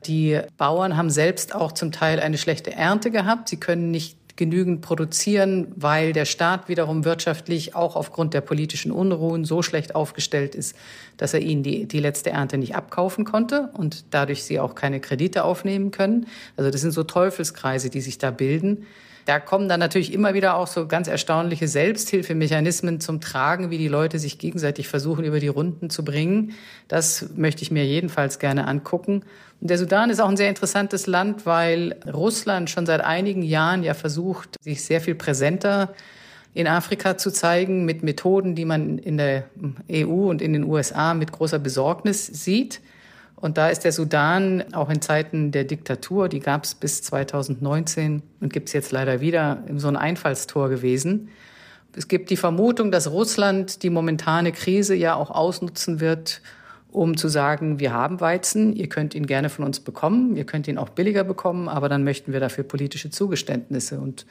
[0.04, 3.48] Die Bauern haben selbst auch zum Teil eine schlechte Ernte gehabt.
[3.48, 9.44] Sie können nicht genügend produzieren, weil der Staat wiederum wirtschaftlich auch aufgrund der politischen Unruhen
[9.44, 10.76] so schlecht aufgestellt ist,
[11.16, 15.00] dass er ihnen die, die letzte Ernte nicht abkaufen konnte und dadurch sie auch keine
[15.00, 16.26] Kredite aufnehmen können.
[16.56, 18.86] Also das sind so Teufelskreise, die sich da bilden.
[19.26, 23.88] Da kommen dann natürlich immer wieder auch so ganz erstaunliche Selbsthilfemechanismen zum Tragen, wie die
[23.88, 26.52] Leute sich gegenseitig versuchen, über die Runden zu bringen.
[26.86, 29.24] Das möchte ich mir jedenfalls gerne angucken.
[29.60, 33.82] Und der Sudan ist auch ein sehr interessantes Land, weil Russland schon seit einigen Jahren
[33.82, 35.94] ja versucht, sich sehr viel präsenter
[36.52, 39.44] in Afrika zu zeigen mit Methoden, die man in der
[39.92, 42.80] EU und in den USA mit großer Besorgnis sieht.
[43.34, 48.22] Und da ist der Sudan auch in Zeiten der Diktatur, die gab es bis 2019
[48.40, 51.28] und gibt es jetzt leider wieder, so ein Einfallstor gewesen.
[51.94, 56.40] Es gibt die Vermutung, dass Russland die momentane Krise ja auch ausnutzen wird,
[56.96, 60.66] um zu sagen, wir haben Weizen, ihr könnt ihn gerne von uns bekommen, ihr könnt
[60.66, 64.00] ihn auch billiger bekommen, aber dann möchten wir dafür politische Zugeständnisse.
[64.00, 64.24] Und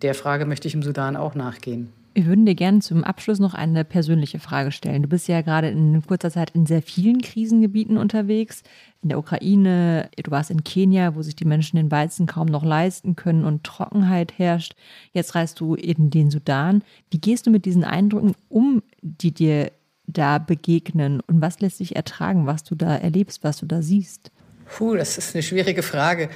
[0.00, 1.92] der Frage möchte ich im Sudan auch nachgehen.
[2.14, 5.02] Wir würden dir gerne zum Abschluss noch eine persönliche Frage stellen.
[5.02, 8.62] Du bist ja gerade in kurzer Zeit in sehr vielen Krisengebieten unterwegs.
[9.02, 12.64] In der Ukraine, du warst in Kenia, wo sich die Menschen den Weizen kaum noch
[12.64, 14.76] leisten können und Trockenheit herrscht.
[15.12, 16.84] Jetzt reist du in den Sudan.
[17.10, 19.72] Wie gehst du mit diesen Eindrücken um, die dir
[20.06, 21.20] da begegnen?
[21.20, 24.30] Und was lässt sich ertragen, was du da erlebst, was du da siehst?
[24.66, 26.28] Puh, das ist eine schwierige Frage.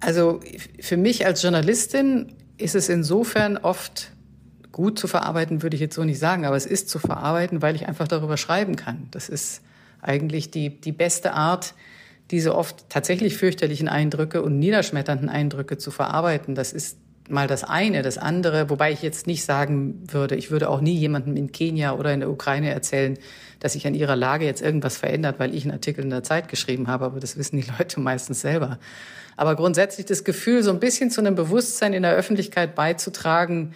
[0.00, 0.40] Also
[0.80, 4.10] für mich als Journalistin ist es insofern oft
[4.72, 7.76] gut zu verarbeiten, würde ich jetzt so nicht sagen, aber es ist zu verarbeiten, weil
[7.76, 9.06] ich einfach darüber schreiben kann.
[9.12, 9.62] Das ist
[10.02, 11.74] eigentlich die, die beste Art,
[12.30, 16.54] diese oft tatsächlich fürchterlichen Eindrücke und niederschmetternden Eindrücke zu verarbeiten.
[16.54, 18.02] Das ist mal das eine.
[18.02, 21.94] Das andere, wobei ich jetzt nicht sagen würde, ich würde auch nie jemandem in Kenia
[21.94, 23.18] oder in der Ukraine erzählen,
[23.60, 26.48] dass sich an ihrer Lage jetzt irgendwas verändert, weil ich einen Artikel in der Zeit
[26.48, 28.78] geschrieben habe, aber das wissen die Leute meistens selber.
[29.36, 33.74] Aber grundsätzlich das Gefühl, so ein bisschen zu einem Bewusstsein in der Öffentlichkeit beizutragen,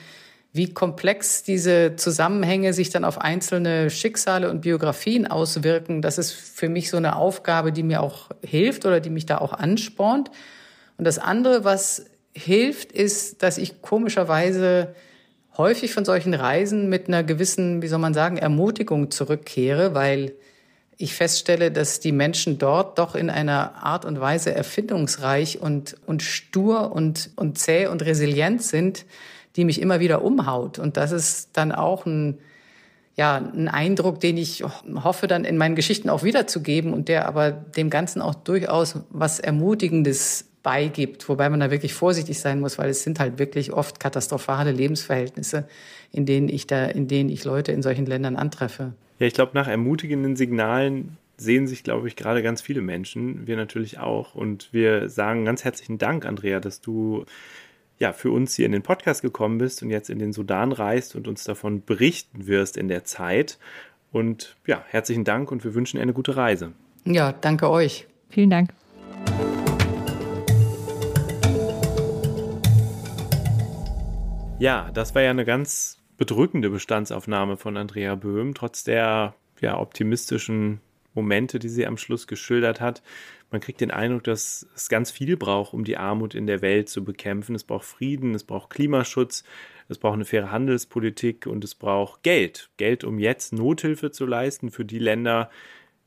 [0.52, 6.68] wie komplex diese Zusammenhänge sich dann auf einzelne Schicksale und Biografien auswirken, das ist für
[6.68, 10.30] mich so eine Aufgabe, die mir auch hilft oder die mich da auch anspornt.
[10.96, 12.06] Und das andere, was
[12.38, 14.94] hilft, ist, dass ich komischerweise
[15.56, 20.32] häufig von solchen Reisen mit einer gewissen, wie soll man sagen, Ermutigung zurückkehre, weil
[20.96, 26.22] ich feststelle, dass die Menschen dort doch in einer Art und Weise erfindungsreich und, und
[26.22, 29.04] stur und, und zäh und resilient sind,
[29.54, 30.78] die mich immer wieder umhaut.
[30.78, 32.38] Und das ist dann auch ein,
[33.16, 37.52] ja, ein Eindruck, den ich hoffe, dann in meinen Geschichten auch wiederzugeben und der aber
[37.52, 42.90] dem Ganzen auch durchaus was Ermutigendes beigibt, wobei man da wirklich vorsichtig sein muss, weil
[42.90, 45.66] es sind halt wirklich oft katastrophale Lebensverhältnisse,
[46.12, 48.92] in denen ich da, in denen ich Leute in solchen Ländern antreffe.
[49.18, 53.56] Ja, ich glaube, nach ermutigenden Signalen sehen sich, glaube ich, gerade ganz viele Menschen, wir
[53.56, 54.34] natürlich auch.
[54.34, 57.24] Und wir sagen ganz herzlichen Dank, Andrea, dass du
[57.98, 61.16] ja, für uns hier in den Podcast gekommen bist und jetzt in den Sudan reist
[61.16, 63.58] und uns davon berichten wirst in der Zeit.
[64.12, 66.72] Und ja, herzlichen Dank und wir wünschen eine gute Reise.
[67.06, 68.06] Ja, danke euch.
[68.28, 68.68] Vielen Dank.
[74.60, 80.80] Ja, das war ja eine ganz bedrückende Bestandsaufnahme von Andrea Böhm, trotz der ja, optimistischen
[81.14, 83.02] Momente, die sie am Schluss geschildert hat.
[83.52, 86.88] Man kriegt den Eindruck, dass es ganz viel braucht, um die Armut in der Welt
[86.88, 87.54] zu bekämpfen.
[87.54, 89.44] Es braucht Frieden, es braucht Klimaschutz,
[89.88, 92.68] es braucht eine faire Handelspolitik und es braucht Geld.
[92.78, 95.50] Geld, um jetzt Nothilfe zu leisten für die Länder,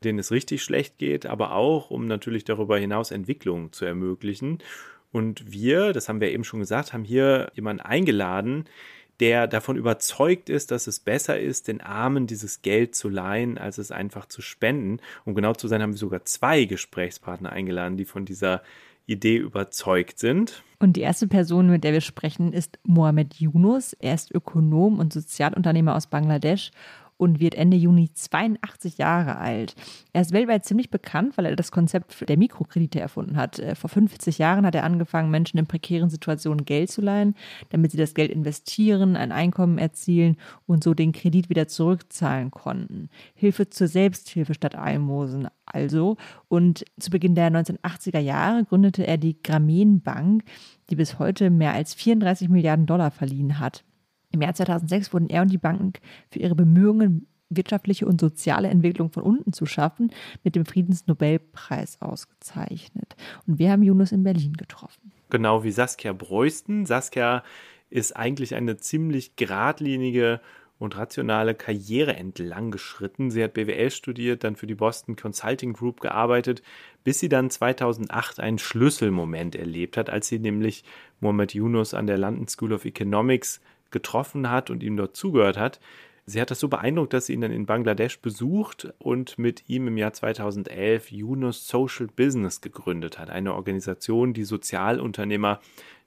[0.04, 4.60] denen es richtig schlecht geht, aber auch, um natürlich darüber hinaus Entwicklungen zu ermöglichen.
[5.12, 8.65] Und wir, das haben wir eben schon gesagt, haben hier jemanden eingeladen,
[9.19, 13.78] der davon überzeugt ist, dass es besser ist, den Armen dieses Geld zu leihen, als
[13.78, 15.00] es einfach zu spenden.
[15.26, 18.63] Um genau zu sein, haben wir sogar zwei Gesprächspartner eingeladen, die von dieser
[19.06, 20.63] Idee überzeugt sind.
[20.80, 23.93] Und die erste Person, mit der wir sprechen, ist Mohamed Yunus.
[23.93, 26.71] Er ist Ökonom und Sozialunternehmer aus Bangladesch
[27.22, 29.76] und wird Ende Juni 82 Jahre alt.
[30.12, 33.60] Er ist weltweit ziemlich bekannt, weil er das Konzept der Mikrokredite erfunden hat.
[33.60, 37.36] Äh, vor 50 Jahren hat er angefangen, Menschen in prekären Situationen Geld zu leihen,
[37.70, 43.10] damit sie das Geld investieren, ein Einkommen erzielen und so den Kredit wieder zurückzahlen konnten.
[43.36, 46.18] Hilfe zur Selbsthilfe statt Almosen also.
[46.48, 50.44] Und zu Beginn der 1980er Jahre gründete er die Grameen Bank,
[50.90, 53.84] die bis heute mehr als 34 Milliarden Dollar verliehen hat.
[54.32, 55.94] Im Jahr 2006 wurden er und die Banken
[56.30, 60.12] für ihre Bemühungen, wirtschaftliche und soziale Entwicklung von unten zu schaffen,
[60.44, 63.15] mit dem Friedensnobelpreis ausgezeichnet.
[63.46, 65.12] Und wir haben Yunus in Berlin getroffen.
[65.30, 66.86] Genau wie Saskia Breusten.
[66.86, 67.44] Saskia
[67.89, 70.39] ist eigentlich eine ziemlich geradlinige
[70.82, 73.30] und rationale Karriere entlang geschritten.
[73.30, 76.63] Sie hat BWL studiert, dann für die Boston Consulting Group gearbeitet,
[77.04, 80.84] bis sie dann 2008 einen Schlüsselmoment erlebt hat, als sie nämlich
[81.20, 83.62] Mohamed Yunus an der London School of Economics
[83.92, 85.80] getroffen hat und ihm dort zugehört hat.
[86.26, 89.88] Sie hat das so beeindruckt, dass sie ihn dann in Bangladesch besucht und mit ihm
[89.88, 93.30] im Jahr 2011 Yunus Social Business gegründet hat.
[93.30, 95.60] Eine Organisation, die Sozialunternehmer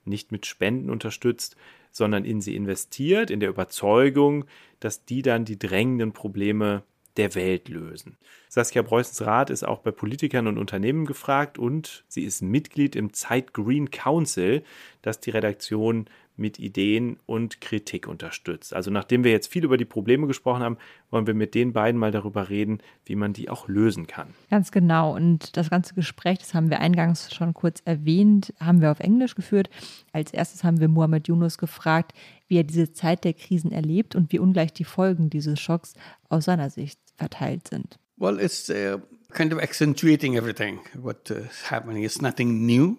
[0.04, 1.56] nicht mit Spenden unterstützt,
[1.90, 4.44] sondern in sie investiert, in der Überzeugung,
[4.80, 6.82] dass die dann die drängenden Probleme
[7.16, 8.16] der Welt lösen.
[8.48, 13.12] Saskia Preußens Rat ist auch bei Politikern und Unternehmen gefragt und sie ist Mitglied im
[13.12, 14.64] Zeit Green Council,
[15.02, 18.74] das die Redaktion mit Ideen und Kritik unterstützt.
[18.74, 20.78] Also nachdem wir jetzt viel über die Probleme gesprochen haben,
[21.10, 24.34] wollen wir mit den beiden mal darüber reden, wie man die auch lösen kann.
[24.50, 25.14] Ganz genau.
[25.14, 29.34] Und das ganze Gespräch, das haben wir eingangs schon kurz erwähnt, haben wir auf Englisch
[29.34, 29.70] geführt.
[30.12, 32.12] Als erstes haben wir Muhammad Yunus gefragt,
[32.48, 35.94] wie er diese Zeit der Krisen erlebt und wie ungleich die Folgen dieses Schocks
[36.28, 37.98] aus seiner Sicht verteilt sind.
[38.16, 38.98] Well, it's uh,
[39.32, 40.80] kind of accentuating everything.
[40.94, 42.96] What uh, is happening is nothing new.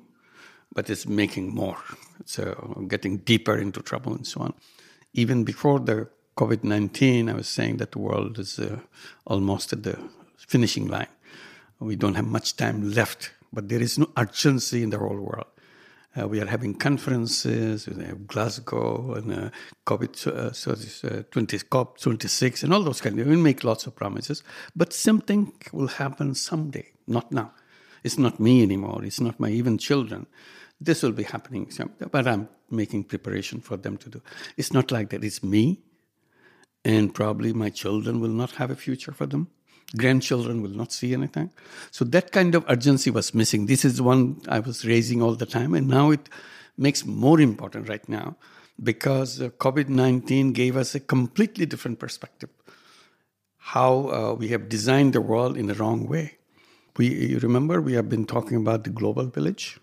[0.75, 1.77] But it's making more.
[2.37, 2.53] Uh,
[2.87, 4.53] getting deeper into trouble and so on.
[5.13, 6.07] Even before the
[6.37, 8.79] COVID 19, I was saying that the world is uh,
[9.25, 9.97] almost at the
[10.37, 11.07] finishing line.
[11.79, 15.47] We don't have much time left, but there is no urgency in the whole world.
[16.17, 19.49] Uh, we are having conferences, we have Glasgow and uh,
[19.85, 23.65] COVID, uh, so this, uh, 20, COP 26 and all those kind of, we make
[23.65, 24.41] lots of promises,
[24.75, 27.51] but something will happen someday, not now.
[28.05, 29.03] It's not me anymore.
[29.03, 30.27] It's not my even children.
[30.79, 31.71] This will be happening,
[32.11, 34.21] but I'm making preparation for them to do.
[34.57, 35.23] It's not like that.
[35.23, 35.79] It's me,
[36.83, 39.47] and probably my children will not have a future for them.
[39.97, 41.51] Grandchildren will not see anything.
[41.91, 43.67] So that kind of urgency was missing.
[43.67, 46.27] This is one I was raising all the time, and now it
[46.77, 48.35] makes more important right now
[48.83, 52.49] because uh, COVID 19 gave us a completely different perspective.
[53.57, 56.37] How uh, we have designed the world in the wrong way.
[56.97, 59.79] We remember we have been talking about the global village.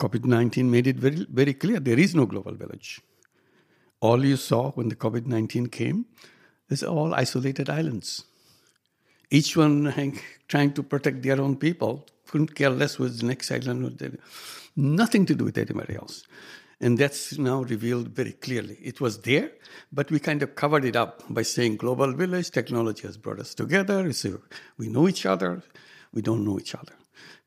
[0.00, 3.00] COVID 19 made it very, very clear there is no global village.
[4.00, 6.06] All you saw when the COVID 19 came
[6.70, 8.24] is all isolated islands.
[9.30, 14.18] Each one trying to protect their own people, couldn't care less with the next island,
[14.74, 16.24] nothing to do with anybody else.
[16.80, 18.78] And that's now revealed very clearly.
[18.82, 19.52] It was there,
[19.92, 23.54] but we kind of covered it up by saying global village, technology has brought us
[23.54, 24.10] together.
[24.78, 25.62] We know each other,
[26.14, 26.94] we don't know each other.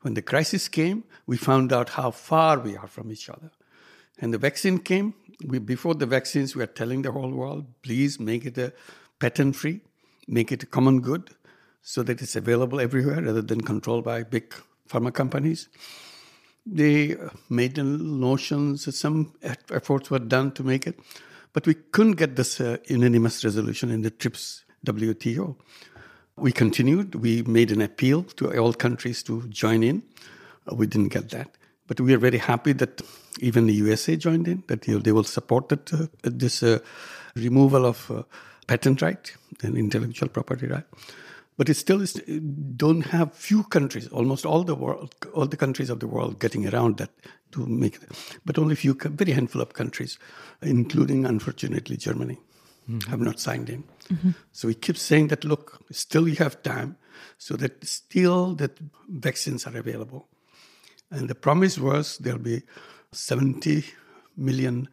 [0.02, 3.50] When the crisis came, we found out how far we are from each other.
[4.18, 5.14] And the vaccine came.
[5.44, 8.72] We, before the vaccines, we are telling the whole world, please make it a
[9.18, 9.80] patent free,
[10.28, 11.30] make it a common good
[11.82, 14.54] so that it's available everywhere rather than controlled by big
[14.88, 15.68] pharma companies.
[16.66, 17.16] They
[17.50, 20.98] made the notions, some efforts were done to make it,
[21.52, 25.56] but we couldn't get this uh, unanimous resolution in the TRIPS WTO.
[26.36, 27.14] We continued.
[27.14, 30.02] We made an appeal to all countries to join in.
[30.70, 31.50] Uh, we didn't get that.
[31.86, 33.02] But we are very happy that
[33.40, 36.78] even the USA joined in, that you know, they will support that, uh, this uh,
[37.36, 38.22] removal of uh,
[38.66, 40.84] patent right and intellectual property right.
[41.56, 42.14] But it still is,
[42.76, 46.66] don't have few countries, almost all the world, all the countries of the world getting
[46.66, 47.10] around that
[47.52, 47.98] to make.
[48.44, 50.18] But only few, very handful of countries,
[50.62, 52.40] including, unfortunately, Germany
[52.88, 53.10] mm-hmm.
[53.10, 53.84] have not signed in.
[54.12, 54.30] Mm-hmm.
[54.52, 56.96] So we keep saying that, look, still you have time,
[57.38, 60.28] so that still that vaccines are available.
[61.10, 62.62] And the promise was there'll be
[63.12, 63.84] 70
[64.36, 64.88] million,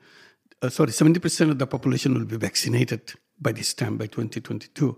[0.61, 4.97] uh, sorry, 70% of the population will be vaccinated by this time, by 2022.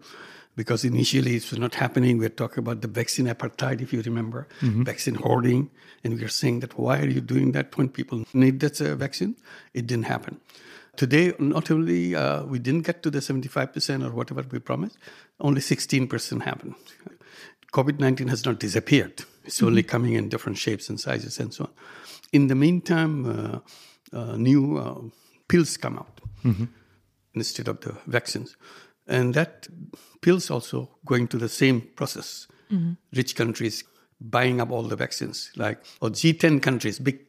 [0.56, 2.19] Because initially it was not happening.
[2.19, 5.71] We are talking about the vaccine apartheid, if you remember, vaccine hoarding.
[6.03, 8.95] And we are saying that why are you doing that when people need that uh,
[8.95, 9.36] vaccine?
[9.73, 10.39] It didn't happen.
[10.95, 14.97] Today, not only uh, we didn't get to the 75% or whatever we promised,
[15.39, 16.75] only 16% happened.
[17.73, 19.23] COVID 19 has not disappeared.
[19.43, 21.71] It's only coming in different shapes and sizes and so on.
[22.32, 23.60] In the meantime, uh,
[24.15, 25.01] uh, new uh,
[25.47, 26.19] pills come out
[27.34, 28.56] instead of the vaccines.
[29.08, 29.67] And that
[30.21, 32.47] pills also going to the same process.
[33.15, 33.84] Rich countries
[34.21, 37.19] buying up all the vaccines, like or G10 countries, big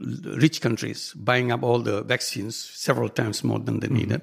[0.00, 3.96] rich countries buying up all the vaccines several times more than they mm-hmm.
[3.96, 4.22] needed.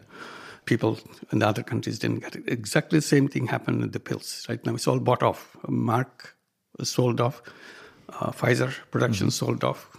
[0.65, 0.97] People
[1.31, 2.43] in the other countries didn't get it.
[2.47, 4.45] Exactly the same thing happened with the pills.
[4.49, 5.55] Right now, it's all bought off.
[5.67, 6.33] Merck
[6.81, 7.41] sold off.
[8.09, 9.45] Uh, Pfizer production mm-hmm.
[9.45, 9.89] sold off.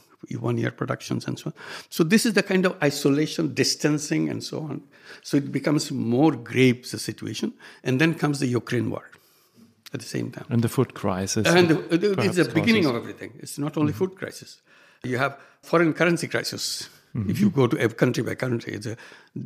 [0.40, 1.54] One year productions and so on.
[1.88, 4.82] So this is the kind of isolation, distancing, and so on.
[5.22, 7.52] So it becomes more grave the situation,
[7.84, 9.08] and then comes the Ukraine war
[9.94, 10.46] at the same time.
[10.48, 11.46] And the food crisis.
[11.46, 11.78] And the,
[12.24, 13.34] it's the beginning causes- of everything.
[13.38, 13.98] It's not only mm-hmm.
[13.98, 14.62] food crisis.
[15.04, 16.88] You have foreign currency crisis.
[17.28, 18.96] If you go to country by country, it's a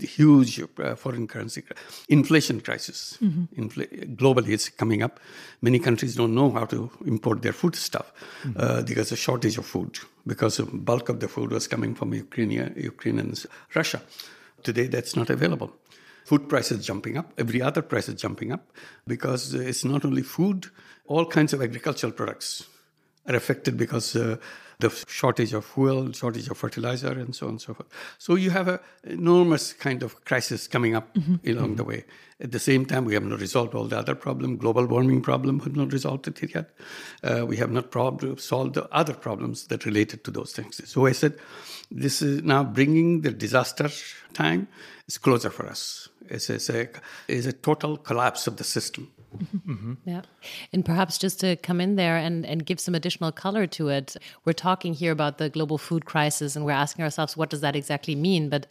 [0.05, 1.63] huge uh, foreign currency
[2.09, 3.17] inflation crisis.
[3.57, 5.21] Infl- globally, it's coming up.
[5.63, 8.13] Many countries don't know how to import their food stuff
[8.57, 10.01] uh, because of shortage of food.
[10.27, 14.03] Because the bulk of the food was coming from Ukraine, and Russia.
[14.65, 15.73] Today, that's not available
[16.25, 18.71] food prices jumping up, every other price is jumping up
[19.05, 20.67] because it's not only food,
[21.07, 22.69] all kinds of agricultural products
[23.27, 24.37] are affected because uh,
[24.81, 27.89] the shortage of fuel, shortage of fertilizer, and so on and so forth.
[28.19, 31.17] So you have an enormous kind of crisis coming up
[31.47, 32.05] along the way.
[32.43, 34.57] At the same time, we have not resolved all the other problem.
[34.57, 36.71] Global warming problem have not resolved it yet.
[37.23, 40.81] Uh, we have not prob- solved the other problems that related to those things.
[40.89, 41.39] So I said,
[41.91, 43.91] this is now bringing the disaster
[44.33, 44.69] time
[45.07, 46.09] is closer for us.
[46.29, 46.89] It's, it's, a,
[47.29, 49.11] it's a total collapse of the system.
[50.05, 50.23] Yeah.
[50.73, 54.17] And perhaps just to come in there and, and give some additional color to it,
[54.45, 57.77] we're talking here about the global food crisis and we're asking ourselves, what does that
[57.77, 58.49] exactly mean?
[58.49, 58.67] But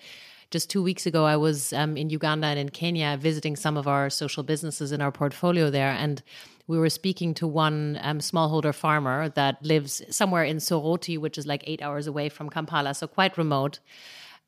[0.51, 3.87] just two weeks ago, I was um, in Uganda and in Kenya visiting some of
[3.87, 5.91] our social businesses in our portfolio there.
[5.91, 6.23] And
[6.67, 11.45] we were speaking to one um, smallholder farmer that lives somewhere in Soroti, which is
[11.45, 13.79] like eight hours away from Kampala, so quite remote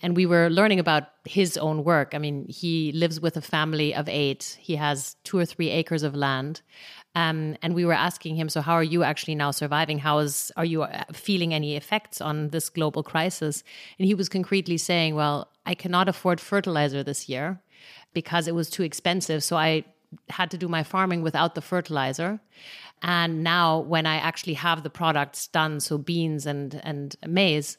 [0.01, 2.13] and we were learning about his own work.
[2.13, 4.57] I mean, he lives with a family of eight.
[4.59, 6.61] He has two or three acres of land.
[7.13, 9.99] Um, and we were asking him, so how are you actually now surviving?
[9.99, 13.63] How is are you uh, feeling any effects on this global crisis?
[13.99, 17.61] And he was concretely saying, well, I cannot afford fertilizer this year
[18.13, 19.43] because it was too expensive.
[19.43, 19.83] So I
[20.29, 22.39] had to do my farming without the fertilizer.
[23.01, 27.77] And now when I actually have the products done, so beans and and maize,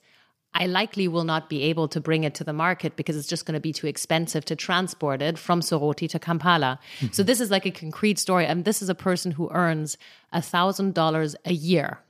[0.55, 3.47] I likely will not be able to bring it to the market because it's just
[3.47, 6.79] going to be too expensive to transport it from Soroti to Kampala.
[6.99, 7.13] Mm-hmm.
[7.13, 8.45] So this is like a concrete story.
[8.47, 9.97] And this is a person who earns
[10.33, 12.01] a thousand dollars a year.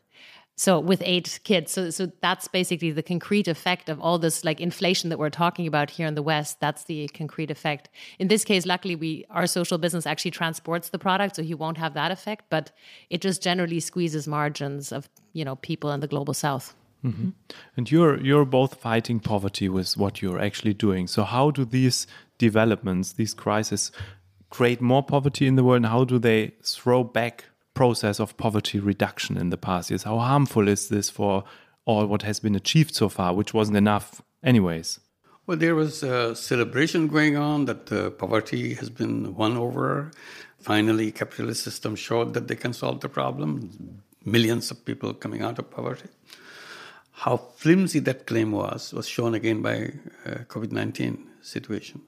[0.57, 1.73] So with eight kids.
[1.73, 5.67] So so that's basically the concrete effect of all this like inflation that we're talking
[5.67, 6.61] about here in the West.
[6.61, 7.89] That's the concrete effect.
[8.19, 11.79] In this case, luckily we our social business actually transports the product, so he won't
[11.79, 12.71] have that effect, but
[13.09, 16.75] it just generally squeezes margins of, you know, people in the global south.
[17.77, 21.07] And you're you're both fighting poverty with what you're actually doing.
[21.09, 22.07] So how do these
[22.39, 23.93] developments, these crises,
[24.51, 25.79] create more poverty in the world?
[25.79, 30.05] And how do they throw back process of poverty reduction in the past years?
[30.05, 31.45] How harmful is this for
[31.85, 35.01] all what has been achieved so far, which wasn't enough, anyways?
[35.47, 40.13] Well, there was a celebration going on that uh, poverty has been won over.
[40.61, 44.01] Finally, capitalist system showed that they can solve the problem.
[44.25, 46.09] Millions of people coming out of poverty.
[47.13, 49.93] How flimsy that claim was was shown again by
[50.27, 52.03] uh, COVID-19 situation.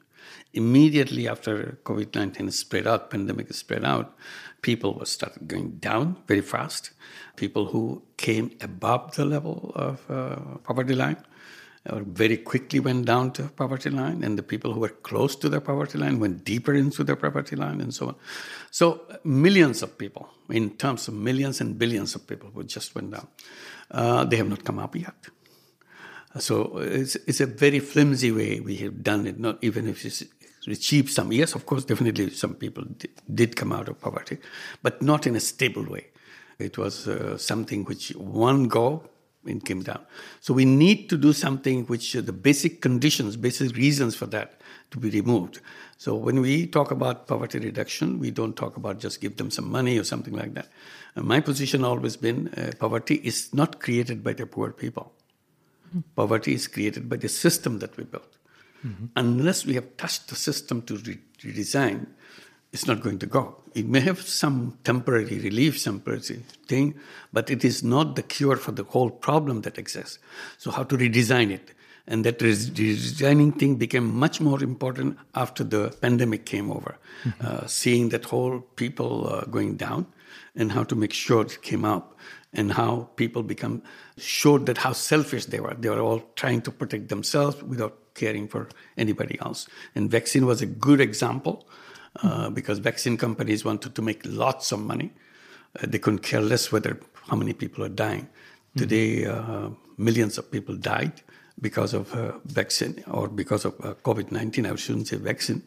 [0.55, 4.17] Immediately after COVID-19 spread out, pandemic spread out,
[4.63, 6.91] people were started going down very fast.
[7.37, 11.19] People who came above the level of uh, poverty line
[11.87, 15.61] very quickly went down to poverty line, and the people who were close to the
[15.61, 18.15] poverty line went deeper into the poverty line, and so on.
[18.71, 23.11] So millions of people, in terms of millions and billions of people, who just went
[23.11, 23.29] down.
[23.91, 25.15] Uh, they have not come up yet.
[26.39, 29.39] So it's, it's a very flimsy way we have done it.
[29.39, 30.25] Not even if it's
[30.67, 31.33] achieved some.
[31.33, 34.39] Yes, of course, definitely some people did, did come out of poverty,
[34.83, 36.09] but not in a stable way.
[36.59, 39.09] It was uh, something which one go
[39.47, 40.01] it came down.
[40.41, 44.61] So we need to do something which uh, the basic conditions, basic reasons for that
[44.91, 45.61] to be removed.
[46.05, 49.71] So when we talk about poverty reduction, we don't talk about just give them some
[49.71, 50.69] money or something like that.
[51.15, 55.15] And my position always been uh, poverty is not created by the poor people.
[56.15, 58.37] Poverty is created by the system that we built.
[58.87, 59.07] Mm-hmm.
[59.17, 62.07] Unless we have touched the system to re- redesign,
[62.71, 63.63] it's not going to go.
[63.75, 67.01] It may have some temporary relief, some temporary thing,
[67.33, 70.19] but it is not the cure for the whole problem that exists.
[70.59, 71.71] So, how to redesign it?
[72.07, 76.99] And that redesigning thing became much more important after the pandemic came over.
[77.25, 77.47] Mm-hmm.
[77.47, 80.07] Uh, seeing that whole people uh, going down
[80.55, 82.17] and how to make sure it came up
[82.53, 83.83] and how people become
[84.19, 85.75] showed that how selfish they were.
[85.75, 89.67] They were all trying to protect themselves without caring for anybody else.
[89.95, 91.67] And vaccine was a good example
[92.23, 95.13] uh, because vaccine companies wanted to make lots of money.
[95.81, 98.29] Uh, they couldn't care less whether how many people are dying.
[98.77, 101.23] Today, uh, millions of people died
[101.61, 104.67] because of uh, vaccine or because of uh, COVID 19.
[104.67, 105.63] I shouldn't say vaccine.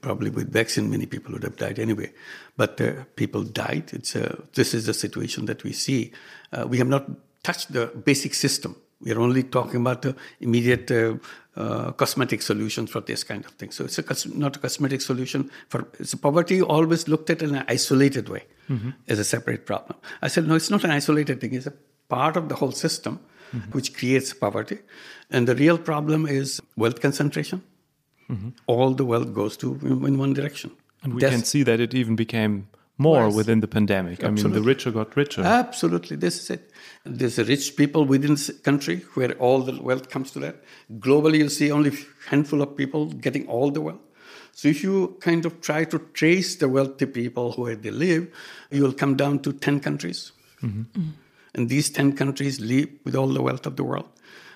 [0.00, 2.12] Probably with vaccine, many people would have died anyway.
[2.56, 3.90] But uh, people died.
[3.92, 6.12] It's a, this is the situation that we see.
[6.52, 7.08] Uh, we have not
[7.42, 8.76] touched the basic system.
[9.00, 11.14] We are only talking about the immediate uh,
[11.56, 13.70] uh, cosmetic solutions for this kind of thing.
[13.70, 16.62] So it's a, not a cosmetic solution for it's poverty.
[16.62, 18.90] Always looked at in an isolated way mm-hmm.
[19.08, 19.98] as a separate problem.
[20.20, 21.54] I said no, it's not an isolated thing.
[21.54, 21.74] It's a
[22.08, 23.20] part of the whole system
[23.52, 23.70] mm-hmm.
[23.72, 24.78] which creates poverty.
[25.30, 27.62] And the real problem is wealth concentration.
[28.30, 28.50] Mm-hmm.
[28.66, 30.72] All the wealth goes to in one direction.
[31.02, 33.34] And we That's, can see that it even became more worse.
[33.34, 34.22] within the pandemic.
[34.22, 34.42] Absolutely.
[34.42, 35.42] I mean, the richer got richer.
[35.42, 36.70] Absolutely, this is it.
[37.04, 40.62] There's rich people within the country where all the wealth comes to that.
[40.98, 44.00] Globally, you'll see only a handful of people getting all the wealth.
[44.52, 48.28] So if you kind of try to trace the wealthy people where they live,
[48.70, 50.32] you will come down to 10 countries.
[50.62, 50.82] Mm-hmm.
[50.82, 51.10] Mm-hmm.
[51.54, 54.08] And these 10 countries live with all the wealth of the world.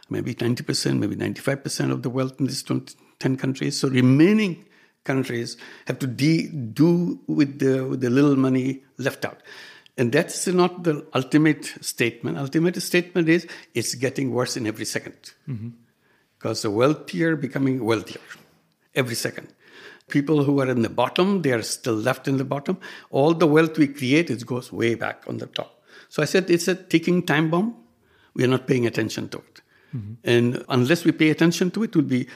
[0.09, 3.79] Maybe 90%, maybe 95% of the wealth in these 10 countries.
[3.79, 4.65] So remaining
[5.05, 9.43] countries have to de- do with the, with the little money left out.
[9.99, 12.39] And that's not the ultimate statement.
[12.39, 15.69] Ultimate statement is it's getting worse in every 2nd mm-hmm.
[16.39, 18.21] Because the wealthier becoming wealthier
[18.95, 19.49] every second.
[20.09, 22.79] People who are in the bottom, they are still left in the bottom.
[23.11, 25.76] All the wealth we create, it goes way back on the top.
[26.09, 27.75] So I said it's a ticking time bomb.
[28.35, 29.61] We are not paying attention to it.
[29.97, 30.13] Mm-hmm.
[30.25, 32.29] And unless we pay attention to it, will be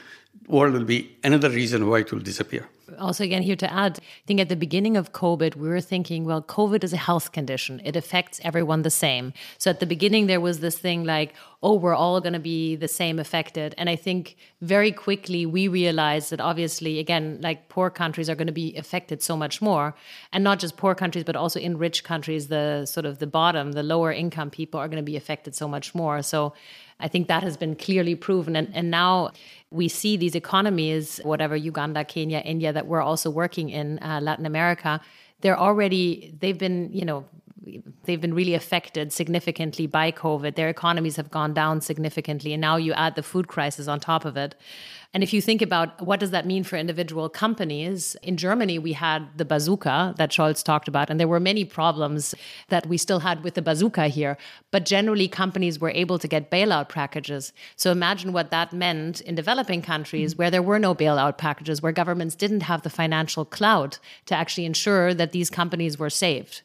[0.47, 2.67] world will be another reason why it will disappear.
[2.99, 6.25] Also, again, here to add, I think at the beginning of COVID, we were thinking,
[6.25, 7.81] well, COVID is a health condition.
[7.83, 9.33] It affects everyone the same.
[9.57, 11.33] So at the beginning, there was this thing like,
[11.63, 13.75] oh, we're all going to be the same affected.
[13.77, 18.47] And I think very quickly we realized that obviously, again, like poor countries are going
[18.47, 19.93] to be affected so much more.
[20.33, 23.73] And not just poor countries, but also in rich countries, the sort of the bottom,
[23.73, 26.21] the lower income people are going to be affected so much more.
[26.21, 26.53] So
[27.01, 28.55] I think that has been clearly proven.
[28.55, 29.31] And, and now
[29.71, 34.45] we see these economies, whatever Uganda, Kenya, India, that we're also working in uh, Latin
[34.45, 35.01] America,
[35.41, 37.25] they're already, they've been, you know,
[38.05, 40.55] they've been really affected significantly by COVID.
[40.55, 42.53] Their economies have gone down significantly.
[42.53, 44.55] And now you add the food crisis on top of it.
[45.13, 48.93] And if you think about what does that mean for individual companies, in Germany we
[48.93, 52.33] had the bazooka that Scholz talked about, and there were many problems
[52.69, 54.37] that we still had with the bazooka here.
[54.71, 57.51] But generally, companies were able to get bailout packages.
[57.75, 61.91] So imagine what that meant in developing countries where there were no bailout packages, where
[61.91, 66.61] governments didn't have the financial clout to actually ensure that these companies were saved.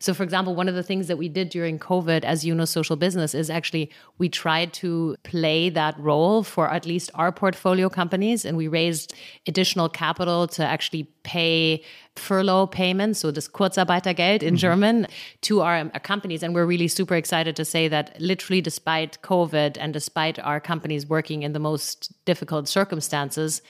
[0.00, 2.96] So, for example, one of the things that we did during COVID as Yunus Social
[2.96, 8.46] Business is actually we tried to play that role for at least our portfolio companies,
[8.46, 9.12] and we raised
[9.46, 11.84] additional capital to actually pay
[12.16, 14.56] furlough payments, so this Kurzarbeitergeld in mm-hmm.
[14.56, 15.06] German,
[15.42, 16.42] to our, our, companies.
[16.42, 21.06] And we're really super excited to say that literally, despite COVID and despite our companies
[21.06, 23.60] working in the most difficult circumstances,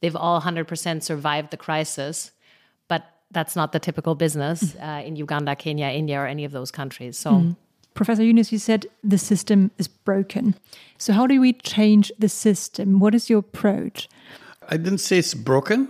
[0.00, 2.30] they've all 100% survived the crisis
[3.30, 4.82] that's not the typical business mm.
[4.82, 7.18] uh, in Uganda, Kenya, India, or any of those countries.
[7.18, 7.32] So.
[7.32, 7.56] Mm.
[7.92, 10.54] Professor Yunus, you said the system is broken.
[10.96, 13.00] So, how do we change the system?
[13.00, 14.08] What is your approach?
[14.68, 15.88] I didn't say it's broken.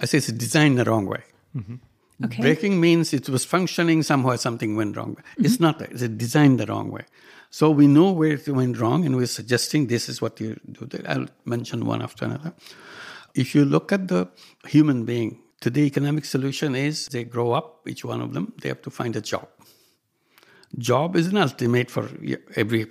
[0.00, 1.22] I say it's designed the wrong way.
[1.56, 1.76] Mm-hmm.
[2.24, 2.42] Okay.
[2.42, 5.14] Breaking means it was functioning somehow, something went wrong.
[5.14, 5.44] Mm-hmm.
[5.44, 5.92] It's not that.
[5.92, 7.04] It's designed the wrong way.
[7.50, 10.58] So we know where it went wrong, and we're suggesting this is what you
[10.88, 11.02] do.
[11.06, 12.52] I'll mention one after another.
[13.34, 14.28] If you look at the
[14.66, 18.68] human being, Today, the economic solution is they grow up, each one of them, they
[18.68, 19.48] have to find a job.
[20.76, 22.08] Job is an ultimate for
[22.54, 22.86] every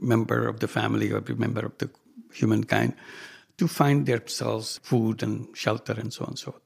[0.00, 1.90] member of the family, every member of the
[2.32, 2.94] humankind
[3.58, 6.60] to find themselves food and shelter and so on and so on.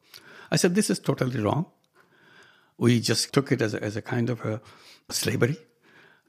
[0.53, 1.67] I said, this is totally wrong.
[2.79, 4.61] We just took it as a, as a kind of a
[5.09, 5.57] slavery.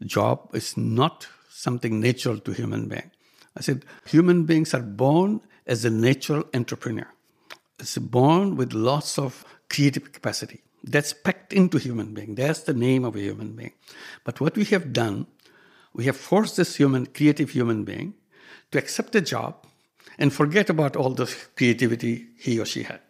[0.03, 3.11] Job is not something natural to human being.
[3.55, 7.07] I said, human beings are born as a natural entrepreneur
[7.81, 10.61] is born with lots of creative capacity.
[10.83, 12.35] That's packed into human being.
[12.35, 13.73] That's the name of a human being.
[14.23, 15.27] But what we have done,
[15.93, 18.15] we have forced this human, creative human being,
[18.71, 19.65] to accept a job
[20.17, 23.01] and forget about all the creativity he or she had.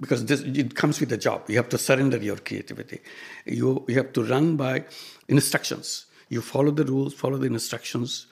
[0.00, 1.48] Because this, it comes with a job.
[1.48, 3.00] You have to surrender your creativity.
[3.44, 4.84] You, you have to run by
[5.28, 6.06] instructions.
[6.28, 8.26] You follow the rules, follow the instructions.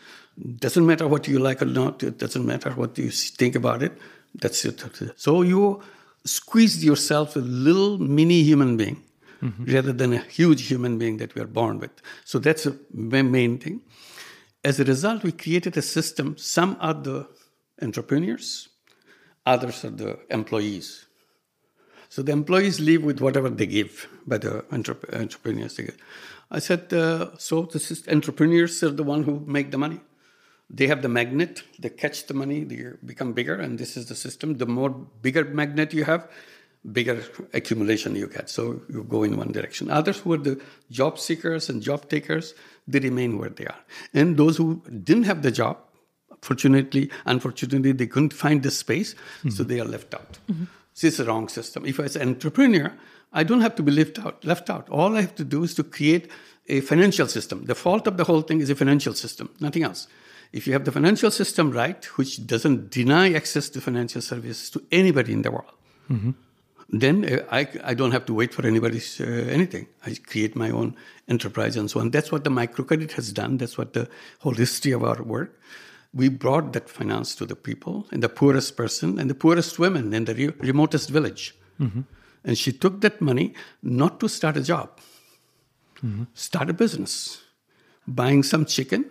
[0.56, 2.02] Doesn't matter what you like or not.
[2.02, 3.92] It doesn't matter what you think about it.
[4.34, 4.82] That's it.
[5.16, 5.82] So you
[6.24, 9.02] squeeze yourself a little mini human being
[9.42, 9.64] mm-hmm.
[9.64, 11.90] rather than a huge human being that we are born with.
[12.24, 12.78] So that's the
[13.22, 13.80] main thing.
[14.62, 16.36] As a result, we created a system.
[16.36, 17.26] Some are the
[17.80, 18.68] entrepreneurs,
[19.46, 21.06] others are the employees.
[22.10, 25.80] So the employees live with whatever they give by the entrepreneurs.
[26.50, 30.00] I said, uh, so the entrepreneurs are the one who make the money.
[30.72, 34.14] They have the magnet, they catch the money, they become bigger, and this is the
[34.14, 34.58] system.
[34.58, 36.28] The more bigger magnet you have,
[36.92, 38.48] bigger accumulation you get.
[38.48, 39.90] So you go in one direction.
[39.90, 40.60] Others who are the
[40.90, 42.54] job seekers and job takers,
[42.86, 43.80] they remain where they are.
[44.14, 45.78] And those who didn't have the job,
[46.40, 49.50] fortunately, unfortunately, they couldn't find the space, mm-hmm.
[49.50, 50.38] so they are left out.
[50.50, 50.64] Mm-hmm.
[50.94, 51.84] This is a wrong system.
[51.84, 52.92] If I was an entrepreneur,
[53.32, 54.44] I don't have to be left out.
[54.44, 54.88] Left out.
[54.88, 56.30] All I have to do is to create
[56.68, 57.64] a financial system.
[57.64, 60.06] The fault of the whole thing is a financial system, nothing else.
[60.52, 64.82] If you have the financial system right, which doesn't deny access to financial services to
[64.90, 65.72] anybody in the world,
[66.10, 66.30] mm-hmm
[66.92, 69.86] then uh, I, I don't have to wait for anybody's uh, anything.
[70.04, 70.96] I create my own
[71.28, 72.10] enterprise and so on.
[72.10, 73.58] That's what the microcredit has done.
[73.58, 74.08] That's what the
[74.40, 75.60] whole history of our work.
[76.12, 80.12] We brought that finance to the people and the poorest person and the poorest women
[80.12, 81.54] in the re- remotest village.
[81.80, 82.00] Mm-hmm.
[82.44, 84.98] And she took that money not to start a job,
[86.02, 86.24] mm-hmm.
[86.34, 87.42] start a business,
[88.08, 89.08] buying some chicken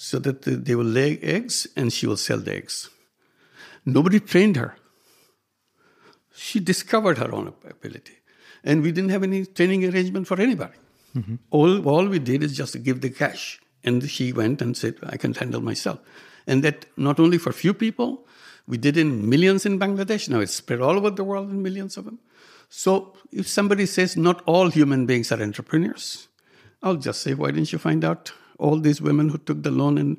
[0.00, 2.88] so that they will lay eggs and she will sell the eggs.
[3.84, 4.76] Nobody trained her
[6.38, 8.16] she discovered her own ability.
[8.64, 10.78] And we didn't have any training arrangement for anybody.
[11.16, 11.36] Mm-hmm.
[11.50, 13.60] All, all we did is just give the cash.
[13.84, 15.98] And she went and said, I can handle myself.
[16.46, 18.26] And that not only for few people,
[18.66, 20.28] we did in millions in Bangladesh.
[20.28, 22.18] Now it's spread all over the world in millions of them.
[22.68, 26.28] So if somebody says not all human beings are entrepreneurs,
[26.82, 29.98] I'll just say, why didn't you find out all these women who took the loan
[29.98, 30.18] and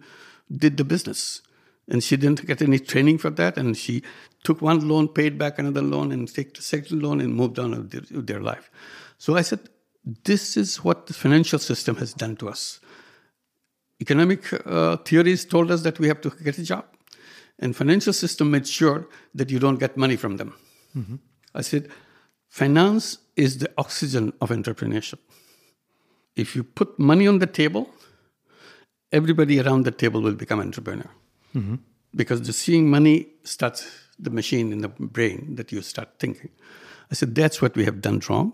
[0.49, 1.41] did the business?
[1.89, 4.01] and she didn't get any training for that and she
[4.43, 7.71] took one loan paid back another loan and take the second loan and moved on
[7.71, 8.71] with their, with their life
[9.17, 9.59] so i said
[10.23, 12.79] this is what the financial system has done to us
[13.99, 16.85] economic uh, theories told us that we have to get a job
[17.59, 20.53] and financial system made sure that you don't get money from them
[20.95, 21.15] mm-hmm.
[21.55, 21.89] i said
[22.47, 25.19] finance is the oxygen of entrepreneurship
[26.35, 27.89] if you put money on the table
[29.11, 31.09] everybody around the table will become entrepreneur
[31.55, 31.75] Mm-hmm.
[32.15, 33.87] Because the seeing money starts
[34.17, 36.49] the machine in the brain that you start thinking.
[37.11, 38.53] I said, that's what we have done wrong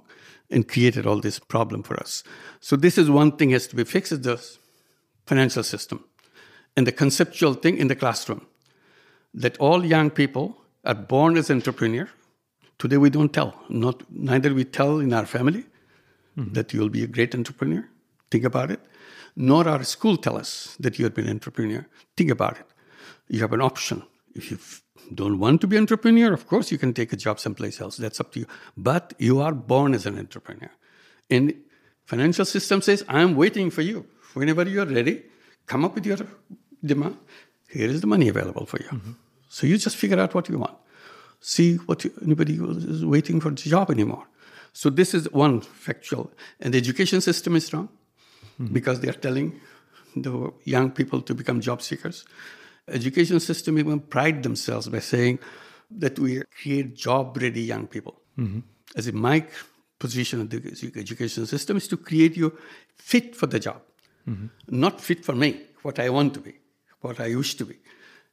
[0.50, 2.24] and created all this problem for us.
[2.60, 4.42] So this is one thing has to be fixed is the
[5.26, 6.06] financial system
[6.78, 8.46] and the conceptual thing in the classroom.
[9.34, 12.10] That all young people are born as entrepreneur.
[12.78, 13.56] Today we don't tell.
[13.70, 15.66] Not neither we tell in our family
[16.38, 16.54] mm-hmm.
[16.54, 17.86] that you'll be a great entrepreneur.
[18.32, 18.80] Think about it.
[19.36, 21.86] Nor our school tell us that you have been an entrepreneur.
[22.16, 22.66] Think about it
[23.28, 24.04] you have an option.
[24.34, 24.58] If you
[25.14, 27.98] don't want to be entrepreneur, of course you can take a job someplace else.
[27.98, 28.48] That's up to you.
[28.78, 30.72] But you are born as an entrepreneur.
[31.30, 31.54] And
[32.06, 34.06] financial system says, I'm waiting for you.
[34.34, 35.24] Whenever you are ready,
[35.66, 36.18] come up with your
[36.84, 37.18] demand.
[37.70, 38.90] Here is the money available for you.
[38.90, 39.12] Mm-hmm.
[39.50, 40.76] So you just figure out what you want.
[41.40, 44.26] See what you, anybody is waiting for a job anymore.
[44.74, 46.32] So this is one factual.
[46.60, 47.90] And the education system is wrong
[48.60, 48.74] mm-hmm.
[48.74, 49.60] because they are telling
[50.16, 52.26] the young people to become job seekers
[52.88, 55.40] education system even pride themselves by saying
[55.92, 58.20] that we create job-ready young people.
[58.38, 58.60] Mm-hmm.
[58.96, 59.46] As in my
[60.00, 62.58] position in the education system is to create you
[62.96, 63.82] fit for the job,
[64.28, 64.48] mm-hmm.
[64.68, 66.54] not fit for me, what I want to be,
[67.02, 67.76] what I used to be,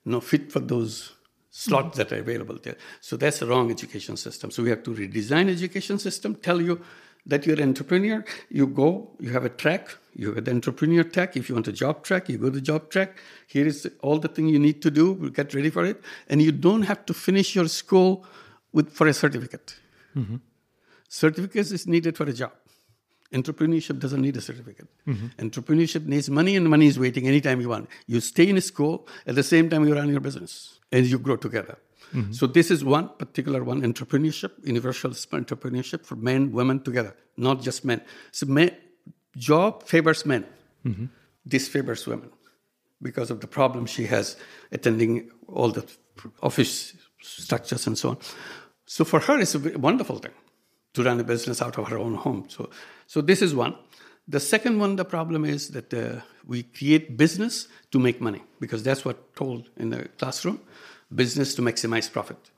[0.05, 1.13] no fit for those
[1.51, 1.99] slots mm-hmm.
[1.99, 2.77] that are available there.
[3.01, 4.51] So that's the wrong education system.
[4.51, 6.81] So we have to redesign education system, tell you
[7.27, 11.37] that you're an entrepreneur, you go, you have a track, you have the entrepreneur track.
[11.37, 13.17] If you want a job track, you go to the job track.
[13.47, 16.01] Here is all the thing you need to do, get ready for it.
[16.29, 18.27] And you don't have to finish your school
[18.73, 19.77] with for a certificate.
[20.17, 20.37] Mm-hmm.
[21.09, 22.53] Certificate is needed for a job.
[23.33, 24.89] Entrepreneurship doesn't need a certificate.
[25.07, 25.47] Mm-hmm.
[25.47, 27.89] Entrepreneurship needs money, and money is waiting anytime you want.
[28.07, 31.37] You stay in school at the same time you run your business, and you grow
[31.37, 31.79] together.
[32.15, 32.33] Mm-hmm.
[32.33, 37.85] So this is one particular one entrepreneurship, universal entrepreneurship for men, women together, not just
[37.85, 38.03] men.
[38.31, 38.71] So men,
[39.37, 40.45] job favors men.
[40.85, 41.07] Mm-hmm.
[41.45, 42.31] This favors women
[43.01, 44.37] because of the problem she has
[44.71, 45.85] attending all the
[46.43, 48.19] office structures and so on.
[48.87, 50.33] So for her, it's a wonderful thing
[50.95, 52.45] to run a business out of her own home.
[52.49, 52.71] So,
[53.07, 53.75] so this is one.
[54.29, 58.83] The second one, the problem is that uh, we create business to make money because
[58.83, 60.61] that's what told in the classroom,
[61.15, 62.51] business to maximize profit.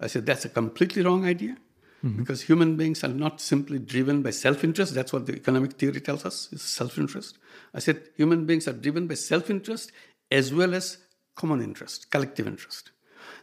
[0.00, 1.56] I said that's a completely wrong idea
[2.04, 2.18] mm-hmm.
[2.18, 4.94] because human beings are not simply driven by self-interest.
[4.94, 7.38] That's what the economic theory tells us is self-interest.
[7.74, 9.92] I said human beings are driven by self-interest
[10.30, 10.98] as well as
[11.34, 12.90] common interest, collective interest.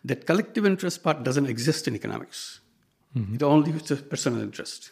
[0.06, 2.60] That collective interest part doesn't exist in economics.
[3.16, 3.36] Mm-hmm.
[3.36, 4.92] It only is personal interest.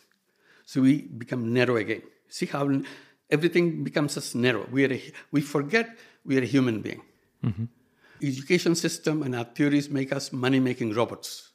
[0.65, 2.03] So we become narrow again.
[2.29, 2.81] See how
[3.29, 4.67] everything becomes us narrow.
[4.71, 7.01] We, are a, we forget we are a human being.
[7.43, 7.65] Mm-hmm.
[8.21, 11.51] Education system and our theories make us money-making robots,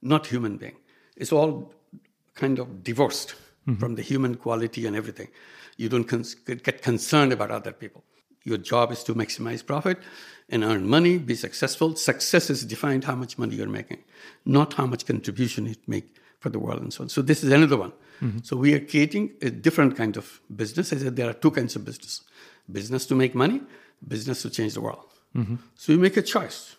[0.00, 0.76] not human being.
[1.16, 1.72] It's all
[2.34, 3.34] kind of divorced
[3.66, 3.78] mm-hmm.
[3.78, 5.28] from the human quality and everything.
[5.76, 8.04] You don't cons- get concerned about other people.
[8.44, 9.98] Your job is to maximize profit
[10.48, 11.94] and earn money, be successful.
[11.94, 14.02] Success is defined how much money you're making,
[14.44, 17.08] not how much contribution you make for the world and so on.
[17.08, 17.92] So this is another one.
[18.20, 18.38] Mm-hmm.
[18.42, 20.92] So we are creating a different kind of business.
[20.92, 22.22] I said there are two kinds of business:
[22.70, 23.60] business to make money,
[24.06, 25.06] business to change the world.
[25.36, 25.56] Mm-hmm.
[25.74, 26.76] So you make a choice.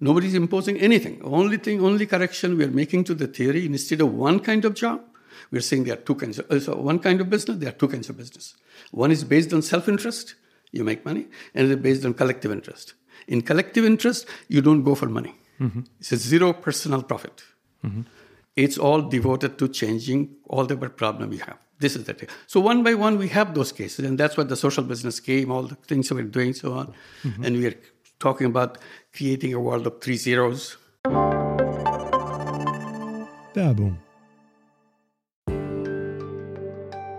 [0.00, 1.20] Nobody's imposing anything.
[1.22, 4.74] Only thing, only correction we are making to the theory instead of one kind of
[4.74, 5.00] job,
[5.50, 7.72] we're saying there are two kinds of uh, so one kind of business, there are
[7.72, 8.54] two kinds of business.
[8.90, 10.34] One is based on self-interest,
[10.72, 12.94] you make money, and it is based on collective interest.
[13.28, 15.34] In collective interest, you don't go for money.
[15.60, 15.80] Mm-hmm.
[16.00, 17.42] It's a zero personal profit.
[17.84, 18.02] Mm-hmm.
[18.56, 21.58] It's all devoted to changing all the problem we have.
[21.80, 22.28] This is the thing.
[22.46, 25.50] So one by one, we have those cases, and that's what the social business came,
[25.50, 26.94] all the things we're doing, so on.
[27.24, 27.44] Mm-hmm.
[27.44, 27.74] And we are
[28.20, 28.78] talking about
[29.12, 30.78] creating a world of three zeros.
[33.54, 33.98] Werbung.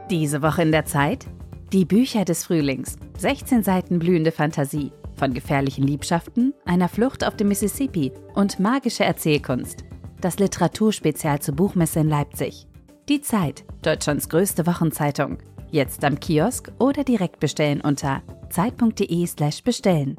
[0.10, 1.26] Diese Woche in der Zeit?
[1.74, 2.96] Die Bücher des Frühlings.
[3.18, 4.92] 16 Seiten blühende Fantasie.
[5.18, 9.84] Von gefährlichen Liebschaften, einer Flucht auf dem Mississippi und magische Erzählkunst.
[10.26, 12.65] Das Literaturspezial zur Buchmesse in Leipzig.
[13.09, 15.38] Die Zeit, Deutschlands größte Wochenzeitung.
[15.69, 20.17] Jetzt am Kiosk oder direkt bestellen unter zeit.de/slash bestellen.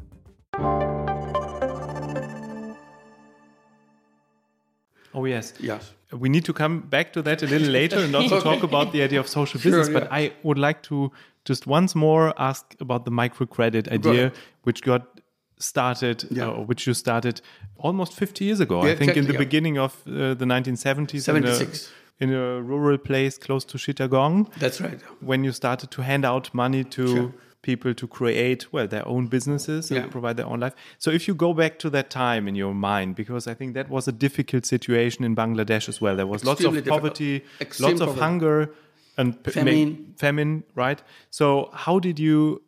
[5.12, 5.54] Oh, yes.
[5.58, 5.92] Yes.
[6.12, 9.02] We need to come back to that a little later and also talk about the
[9.02, 9.88] idea of social business.
[9.88, 10.08] Sure, yeah.
[10.08, 11.10] But I would like to
[11.44, 14.30] just once more ask about the microcredit idea,
[14.62, 15.20] which got
[15.58, 16.48] started, yeah.
[16.48, 17.40] uh, which you started
[17.76, 18.84] almost 50 years ago.
[18.84, 19.38] Yeah, I think exactly, in the yeah.
[19.38, 21.22] beginning of uh, the 1970s.
[21.22, 21.92] 76.
[22.18, 24.52] In a, in a, rural place close to Chittagong.
[24.58, 25.00] That's right.
[25.20, 27.32] When you started to hand out money to sure
[27.66, 31.34] people to create well their own businesses and provide their own life so if you
[31.34, 34.64] go back to that time in your mind because i think that was a difficult
[34.64, 37.44] situation in bangladesh as well there was Extremely lots of poverty
[37.80, 38.70] lots of hunger
[39.18, 40.14] and famine.
[40.16, 42.62] famine right so how did you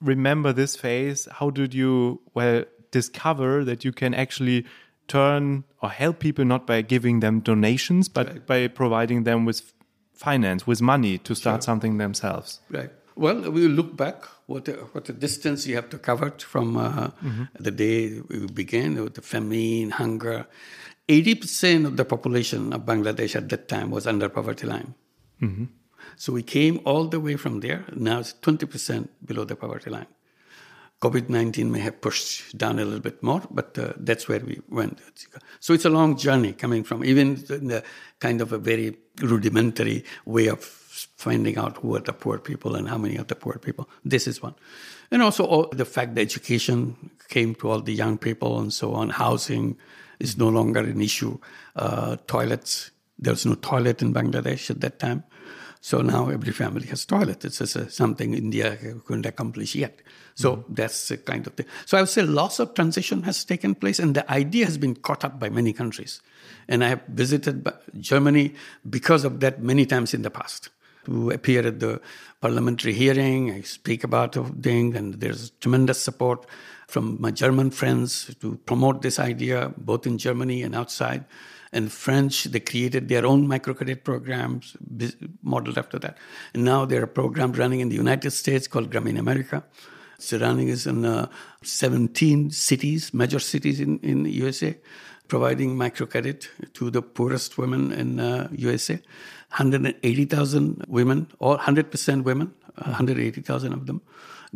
[0.00, 4.64] remember this phase how did you well discover that you can actually
[5.08, 8.46] turn or help people not by giving them donations but right.
[8.46, 9.72] by providing them with
[10.12, 11.66] finance with money to start sure.
[11.66, 16.30] something themselves right well, we look back what what the distance you have to cover
[16.38, 17.44] from uh, mm-hmm.
[17.58, 20.46] the day we began with the famine, hunger.
[21.08, 24.94] Eighty percent of the population of Bangladesh at that time was under poverty line.
[25.40, 25.64] Mm-hmm.
[26.16, 27.84] So we came all the way from there.
[27.94, 30.06] Now it's twenty percent below the poverty line.
[31.04, 34.62] COVID 19 may have pushed down a little bit more, but uh, that's where we
[34.70, 35.00] went.
[35.60, 37.84] So it's a long journey coming from even the
[38.20, 40.64] kind of a very rudimentary way of
[41.16, 43.88] finding out who are the poor people and how many are the poor people.
[44.02, 44.54] This is one.
[45.10, 49.10] And also the fact that education came to all the young people and so on.
[49.10, 49.76] Housing
[50.20, 51.38] is no longer an issue.
[51.76, 55.24] Uh, toilets, there was no toilet in Bangladesh at that time.
[55.84, 57.44] So now every family has toilet.
[57.44, 58.74] It's just, uh, something India
[59.04, 60.00] couldn't accomplish yet.
[60.34, 60.72] So mm-hmm.
[60.72, 61.66] that's the kind of thing.
[61.84, 64.94] So I would say lots of transition has taken place, and the idea has been
[64.94, 66.22] caught up by many countries.
[66.68, 67.70] And I have visited
[68.00, 68.54] Germany
[68.88, 70.70] because of that many times in the past
[71.04, 72.00] to appear at the
[72.40, 73.50] parliamentary hearing.
[73.50, 76.46] I speak about things, and there's tremendous support
[76.88, 81.26] from my German friends to promote this idea, both in Germany and outside.
[81.74, 84.76] And French, they created their own microcredit programs
[85.42, 86.16] modeled after that.
[86.54, 89.64] And now there are programs running in the United States called Grameen America.
[90.16, 91.26] It's running is in uh,
[91.62, 94.78] 17 cities, major cities in, in USA,
[95.26, 98.94] providing microcredit to the poorest women in uh, USA.
[98.94, 104.00] 180,000 women, or 100% women, 180,000 of them,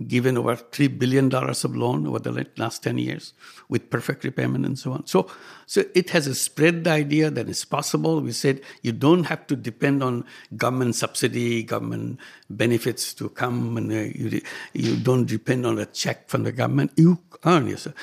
[0.07, 3.33] given over $3 billion of loan over the last 10 years
[3.69, 5.07] with perfect repayment and so on.
[5.07, 5.29] So,
[5.67, 8.21] so it has spread the idea that it's possible.
[8.21, 10.25] We said you don't have to depend on
[10.57, 14.41] government subsidy, government benefits to come, and uh, you,
[14.73, 16.93] you don't depend on a check from the government.
[16.97, 17.97] You earn yourself.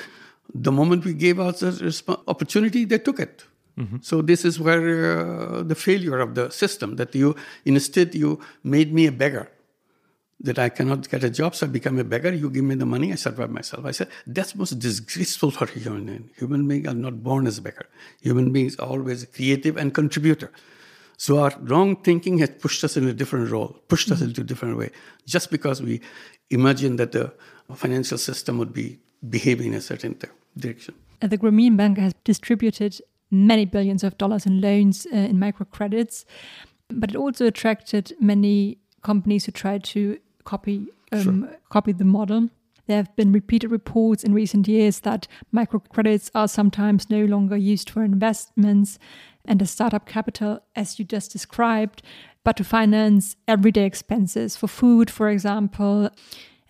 [0.54, 3.44] The moment we gave out the opportunity, they took it.
[3.78, 3.96] Mm-hmm.
[4.00, 8.92] So this is where uh, the failure of the system that you instead you made
[8.92, 9.50] me a beggar.
[10.40, 12.32] That I cannot get a job, so I become a beggar.
[12.32, 13.86] You give me the money, I survive myself.
[13.86, 16.30] I said, that's most disgraceful for a human being.
[16.36, 17.86] Human beings are not born as beggar.
[18.20, 20.52] Human beings are always creative and contributor.
[21.16, 24.44] So our wrong thinking has pushed us in a different role, pushed us into a
[24.44, 24.90] different way,
[25.24, 26.02] just because we
[26.50, 27.32] imagine that the
[27.74, 30.18] financial system would be behaving in a certain
[30.58, 30.94] direction.
[31.20, 36.26] The Grameen Bank has distributed many billions of dollars in loans uh, in microcredits,
[36.88, 41.58] but it also attracted many companies who tried to copy um, sure.
[41.68, 42.48] copy the model.
[42.86, 47.90] There have been repeated reports in recent years that microcredits are sometimes no longer used
[47.90, 48.98] for investments
[49.44, 52.02] and a startup capital, as you just described,
[52.44, 56.10] but to finance everyday expenses for food, for example.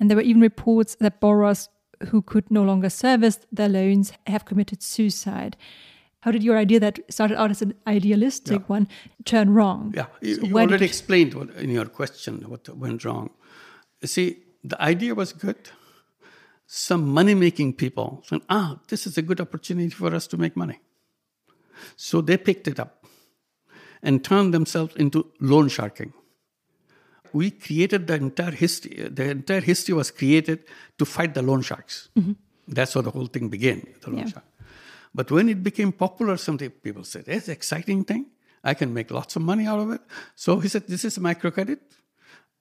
[0.01, 1.69] And there were even reports that borrowers
[2.09, 5.57] who could no longer service their loans have committed suicide.
[6.21, 8.67] How did your idea that started out as an idealistic yeah.
[8.67, 8.89] one
[9.25, 9.93] turn wrong?
[9.97, 13.31] Yeah, you, so you already explained what, in your question what went wrong.
[14.07, 15.57] You see, the idea was good.
[16.69, 20.55] Some money making people said, ah, this is a good opportunity for us to make
[20.57, 20.79] money.
[21.97, 23.05] So they picked it up
[24.05, 26.13] and turned themselves into loan sharking.
[27.33, 29.09] We created the entire history.
[29.11, 30.63] The entire history was created
[30.99, 32.09] to fight the loan sharks.
[32.17, 32.35] Mm-hmm.
[32.69, 34.35] That's how the whole thing began, the loan yeah.
[34.35, 34.45] shark.
[35.13, 38.27] But when it became popular, some people said, it's an exciting thing.
[38.63, 40.03] I can make lots of money out of it.
[40.37, 41.81] So he said, this is microcredit.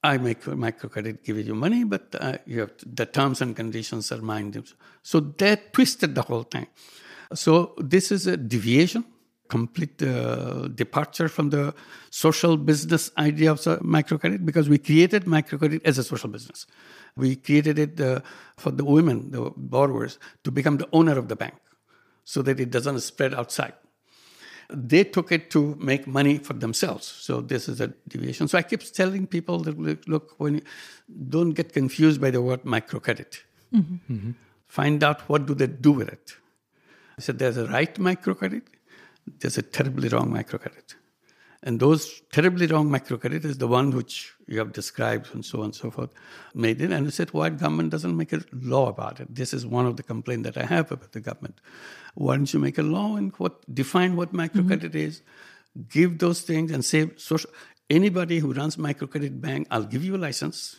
[0.05, 4.11] I make microcredit, give you money, but uh, you have to, the terms and conditions
[4.11, 4.63] are mine.
[5.01, 6.67] So that twisted the whole thing.
[7.33, 9.03] So this is a deviation,
[9.49, 11.73] complete uh, departure from the
[12.11, 13.59] social business idea of
[13.97, 16.67] microcredit because we created microcredit as a social business.
[17.15, 18.19] We created it uh,
[18.57, 21.55] for the women, the borrowers, to become the owner of the bank
[22.25, 23.73] so that it doesn't spread outside
[24.70, 27.05] they took it to make money for themselves.
[27.05, 28.47] So this is a deviation.
[28.47, 30.61] So I keep telling people that look, when you,
[31.30, 33.41] don't get confused by the word microcredit.
[33.74, 34.13] Mm-hmm.
[34.13, 34.32] Mm-hmm.
[34.68, 36.36] Find out what do they do with it.
[37.18, 38.63] I said there's a right microcredit,
[39.39, 40.95] there's a terribly wrong microcredit.
[41.66, 45.66] And those terribly wrong microcredit is the one which you have described and so on
[45.66, 46.11] and so forth,
[46.53, 46.91] made it.
[46.91, 49.34] And I said, why government doesn't make a law about it?
[49.34, 51.59] This is one of the complaints that I have about the government.
[52.13, 55.09] Why don't you make a law and what define what microcredit mm-hmm.
[55.09, 55.24] is,
[55.89, 57.49] give those things and say social
[57.89, 60.76] anybody who runs microcredit bank, I'll give you a license.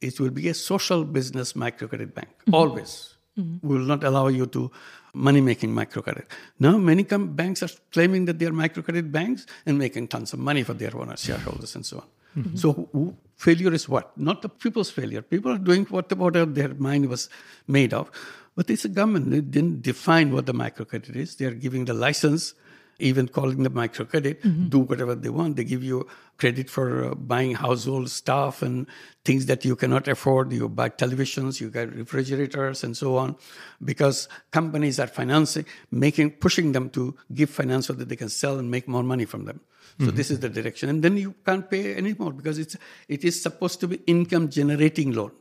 [0.00, 2.54] It will be a social business microcredit bank, mm-hmm.
[2.54, 3.14] always.
[3.38, 3.66] Mm-hmm.
[3.66, 4.70] We will not allow you to
[5.18, 6.26] money making microcredit.
[6.58, 10.38] Now, many com- banks are claiming that they are microcredit banks and making tons of
[10.38, 12.04] money for their owners, shareholders, and so on.
[12.36, 12.56] Mm-hmm.
[12.56, 14.16] So, who, failure is what?
[14.16, 15.22] Not the people's failure.
[15.22, 17.28] People are doing whatever their mind was
[17.66, 18.10] made of.
[18.54, 19.30] But it's a government.
[19.30, 21.36] They didn't define what the microcredit is.
[21.36, 22.54] They are giving the license
[22.98, 24.68] even calling the microcredit, mm-hmm.
[24.68, 25.56] do whatever they want.
[25.56, 28.86] They give you credit for uh, buying household stuff and
[29.24, 30.52] things that you cannot afford.
[30.52, 33.36] You buy televisions, you get refrigerators, and so on,
[33.84, 38.58] because companies are financing, making, pushing them to give finance so that they can sell
[38.58, 39.60] and make more money from them.
[39.98, 40.16] So mm-hmm.
[40.16, 42.76] this is the direction, and then you can't pay anymore because it's
[43.08, 45.32] it is supposed to be income generating loan,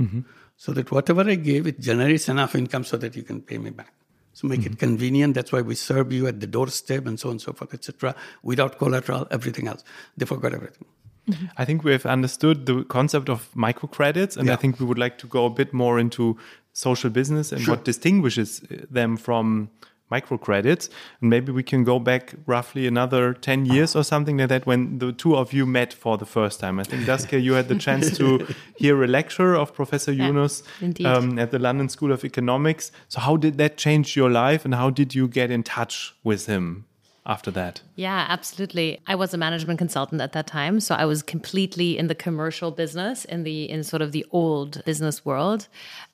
[0.00, 0.20] mm-hmm.
[0.56, 3.70] so that whatever I give, it generates enough income so that you can pay me
[3.70, 3.92] back.
[4.36, 4.74] So make mm-hmm.
[4.74, 5.34] it convenient.
[5.34, 8.14] That's why we serve you at the doorstep and so on and so forth, etc.
[8.42, 9.82] Without collateral, everything else.
[10.18, 10.84] They forgot everything.
[11.30, 11.46] Mm-hmm.
[11.56, 14.52] I think we have understood the concept of microcredits, and yeah.
[14.52, 16.36] I think we would like to go a bit more into
[16.74, 17.76] social business and sure.
[17.76, 18.60] what distinguishes
[18.90, 19.70] them from
[20.10, 20.88] microcredits.
[21.20, 24.98] And maybe we can go back roughly another 10 years or something like that when
[24.98, 26.78] the two of you met for the first time.
[26.78, 28.46] I think, Saskia, you had the chance to
[28.76, 30.62] hear a lecture of Professor yeah, Yunus
[31.04, 32.92] um, at the London School of Economics.
[33.08, 36.46] So, how did that change your life and how did you get in touch with
[36.46, 36.86] him?
[37.26, 37.82] After that?
[37.96, 39.00] Yeah, absolutely.
[39.06, 42.70] I was a management consultant at that time, so I was completely in the commercial
[42.70, 45.68] business in the in sort of the old business world.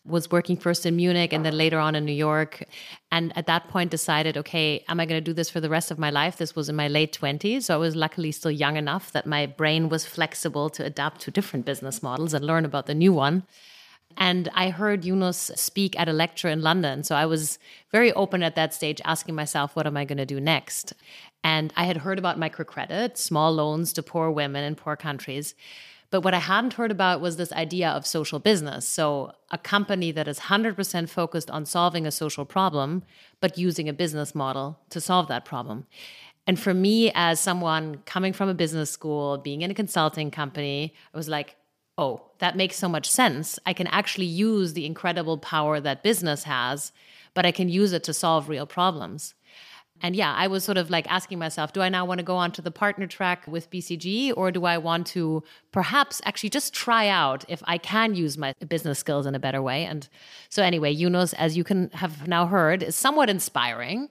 [0.04, 2.64] Was working first in Munich and then later on in New York,
[3.10, 5.90] and at that point decided, okay, am I going to do this for the rest
[5.90, 6.38] of my life?
[6.38, 9.46] This was in my late 20s, so I was luckily still young enough that my
[9.46, 13.44] brain was flexible to adapt to different business models and learn about the new one.
[14.16, 17.02] And I heard Yunus speak at a lecture in London.
[17.04, 17.58] So I was
[17.90, 20.92] very open at that stage, asking myself, what am I going to do next?
[21.44, 25.54] And I had heard about microcredit, small loans to poor women in poor countries.
[26.10, 28.86] But what I hadn't heard about was this idea of social business.
[28.86, 33.02] So, a company that is 100% focused on solving a social problem,
[33.40, 35.86] but using a business model to solve that problem.
[36.46, 40.92] And for me, as someone coming from a business school, being in a consulting company,
[41.14, 41.56] I was like,
[42.02, 43.58] oh, that makes so much sense.
[43.64, 46.92] I can actually use the incredible power that business has,
[47.34, 49.34] but I can use it to solve real problems.
[50.04, 52.34] And yeah, I was sort of like asking myself, do I now want to go
[52.34, 56.74] on to the partner track with BCG or do I want to perhaps actually just
[56.74, 59.84] try out if I can use my business skills in a better way?
[59.84, 60.08] And
[60.48, 64.08] so, anyway, Yunus, as you can have now heard, is somewhat inspiring.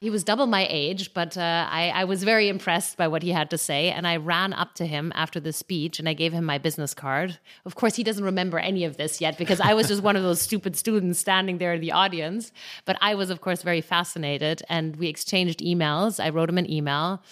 [0.00, 3.32] He was double my age, but uh, I, I, was very impressed by what he
[3.32, 3.90] had to say.
[3.90, 6.94] And I ran up to him after the speech and I gave him my business
[6.94, 7.38] card.
[7.66, 10.22] Of course, he doesn't remember any of this yet because I was just one of
[10.22, 12.50] those stupid students standing there in the audience.
[12.86, 14.62] But I was, of course, very fascinated.
[14.70, 16.18] And we exchanged emails.
[16.18, 17.22] I wrote him an email.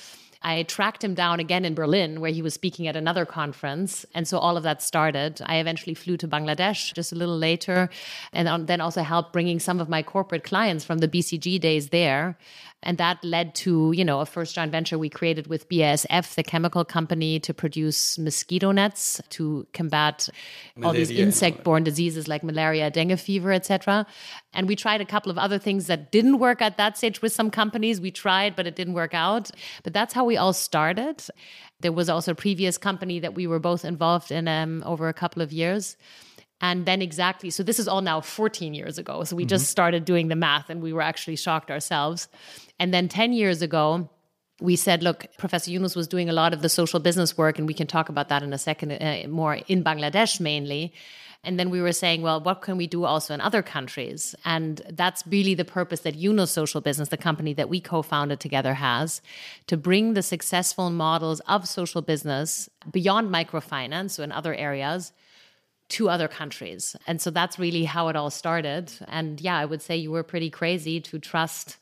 [0.43, 4.07] I tracked him down again in Berlin, where he was speaking at another conference.
[4.15, 5.41] And so all of that started.
[5.45, 7.91] I eventually flew to Bangladesh just a little later,
[8.33, 12.39] and then also helped bringing some of my corporate clients from the BCG days there.
[12.81, 16.45] And that led to, you know, a first joint venture we created with BASF, the
[16.45, 20.29] chemical company, to produce mosquito nets to combat
[20.77, 20.87] malaria.
[20.87, 24.07] all these insect-borne diseases like malaria, dengue fever, etc.
[24.55, 27.33] And we tried a couple of other things that didn't work at that stage with
[27.33, 28.01] some companies.
[28.01, 29.51] We tried, but it didn't work out.
[29.83, 31.23] But that's how we all started.
[31.81, 35.13] There was also a previous company that we were both involved in um, over a
[35.13, 35.97] couple of years.
[36.61, 39.23] And then exactly, so this is all now 14 years ago.
[39.23, 39.49] So we mm-hmm.
[39.49, 42.29] just started doing the math and we were actually shocked ourselves.
[42.81, 44.09] And then 10 years ago,
[44.61, 47.69] we said, look, Professor Yunus was doing a lot of the social business work, and
[47.69, 50.93] we can talk about that in a second, uh, more in Bangladesh mainly.
[51.45, 54.35] And then we were saying, well, what can we do also in other countries?
[54.45, 58.41] And that's really the purpose that Yunus Social Business, the company that we co founded
[58.41, 59.23] together, has
[59.69, 65.13] to bring the successful models of social business beyond microfinance, so in other areas,
[65.91, 66.97] to other countries.
[67.07, 68.93] And so that's really how it all started.
[69.07, 71.79] And yeah, I would say you were pretty crazy to trust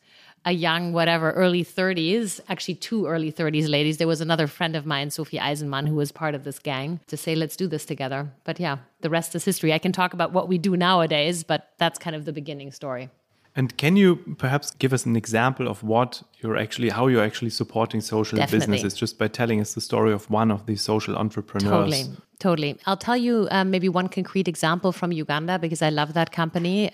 [0.46, 3.96] a young, whatever, early 30s, actually two early 30s ladies.
[3.98, 7.16] There was another friend of mine, Sophie Eisenmann, who was part of this gang to
[7.16, 8.30] say, let's do this together.
[8.44, 9.72] But yeah, the rest is history.
[9.72, 13.10] I can talk about what we do nowadays, but that's kind of the beginning story.
[13.56, 17.50] And can you perhaps give us an example of what you're actually, how you're actually
[17.50, 18.76] supporting social Definitely.
[18.76, 21.70] businesses just by telling us the story of one of these social entrepreneurs?
[21.72, 22.04] Totally,
[22.38, 22.78] totally.
[22.86, 26.92] I'll tell you um, maybe one concrete example from Uganda because I love that company.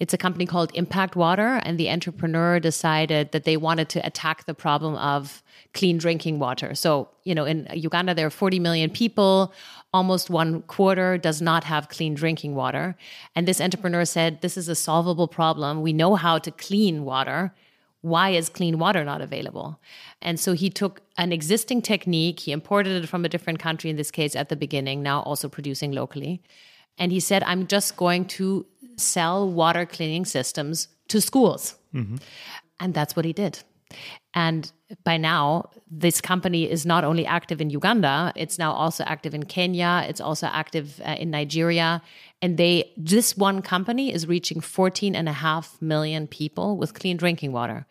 [0.00, 4.46] It's a company called Impact Water, and the entrepreneur decided that they wanted to attack
[4.46, 5.42] the problem of
[5.74, 6.74] clean drinking water.
[6.74, 9.52] So, you know, in Uganda, there are 40 million people.
[9.92, 12.96] Almost one quarter does not have clean drinking water.
[13.36, 15.82] And this entrepreneur said, This is a solvable problem.
[15.82, 17.52] We know how to clean water.
[18.00, 19.78] Why is clean water not available?
[20.22, 23.96] And so he took an existing technique, he imported it from a different country, in
[23.96, 26.40] this case at the beginning, now also producing locally.
[26.96, 28.64] And he said, I'm just going to
[28.96, 31.76] sell water cleaning systems to schools.
[31.94, 32.16] Mm-hmm.
[32.78, 33.60] And that's what he did.
[34.34, 34.70] And
[35.04, 39.44] by now, this company is not only active in Uganda, it's now also active in
[39.44, 42.02] Kenya, it's also active uh, in Nigeria.
[42.40, 47.16] And they, this one company is reaching 14 and a half million people with clean
[47.16, 47.86] drinking water.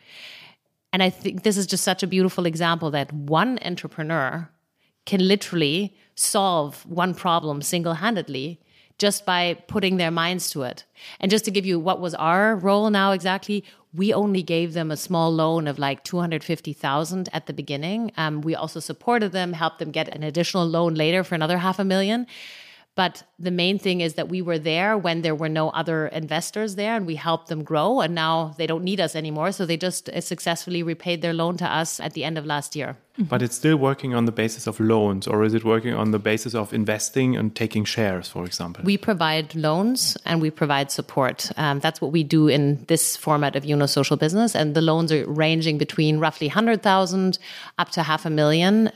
[0.92, 4.50] And I think this is just such a beautiful example that one entrepreneur
[5.06, 8.60] can literally solve one problem single handedly
[9.00, 10.86] just by putting their minds to it.
[11.20, 14.92] And just to give you what was our role now exactly, we only gave them
[14.92, 18.12] a small loan of like 250,000 at the beginning.
[18.18, 21.80] Um, we also supported them, helped them get an additional loan later for another half
[21.80, 22.28] a million.
[23.00, 26.76] But the main thing is that we were there when there were no other investors
[26.76, 28.02] there and we helped them grow.
[28.02, 29.54] And now they don't need us anymore.
[29.54, 32.76] So they just uh, successfully repaid their loan to us at the end of last
[32.76, 32.98] year.
[33.18, 36.20] But it's still working on the basis of loans, or is it working on the
[36.20, 38.84] basis of investing and taking shares, for example?
[38.84, 41.50] We provide loans and we provide support.
[41.56, 44.56] Um, that's what we do in this format of Yunus Social Business.
[44.56, 47.40] And the loans are ranging between roughly 100,000
[47.78, 48.92] up to half a million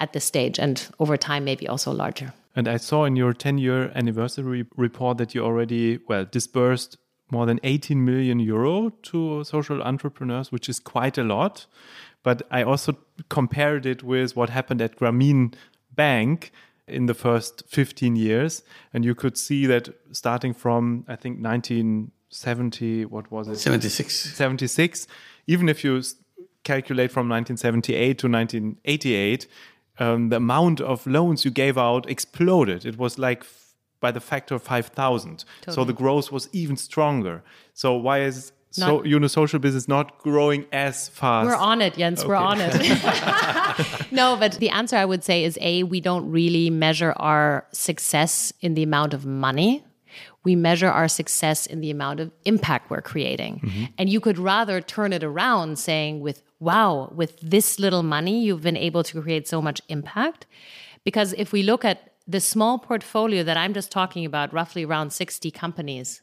[0.00, 2.32] at this stage, and over time, maybe also larger.
[2.54, 6.98] And I saw in your 10 year anniversary report that you already, well, disbursed
[7.30, 11.66] more than 18 million euro to social entrepreneurs, which is quite a lot.
[12.22, 12.98] But I also
[13.30, 15.54] compared it with what happened at Grameen
[15.94, 16.52] Bank
[16.86, 18.62] in the first 15 years.
[18.92, 23.56] And you could see that starting from, I think, 1970, what was it?
[23.56, 24.14] 76.
[24.34, 25.06] 76.
[25.46, 26.02] Even if you
[26.64, 29.46] calculate from 1978 to 1988,
[30.02, 32.84] um, the amount of loans you gave out exploded.
[32.84, 33.44] It was like
[34.00, 35.44] by the factor of 5,000.
[35.60, 35.74] Totally.
[35.74, 37.42] So the growth was even stronger.
[37.72, 41.46] So why is not, so Yunus social business not growing as fast?
[41.46, 42.20] We're on it, Jens.
[42.20, 42.28] Okay.
[42.28, 42.74] We're on it.
[44.20, 48.52] no, but the answer I would say is A, we don't really measure our success
[48.60, 49.84] in the amount of money.
[50.44, 53.60] We measure our success in the amount of impact we're creating.
[53.60, 53.84] Mm-hmm.
[53.98, 58.62] And you could rather turn it around saying, with wow, with this little money, you've
[58.62, 60.46] been able to create so much impact.
[61.04, 65.12] Because if we look at the small portfolio that I'm just talking about, roughly around
[65.12, 66.22] 60 companies,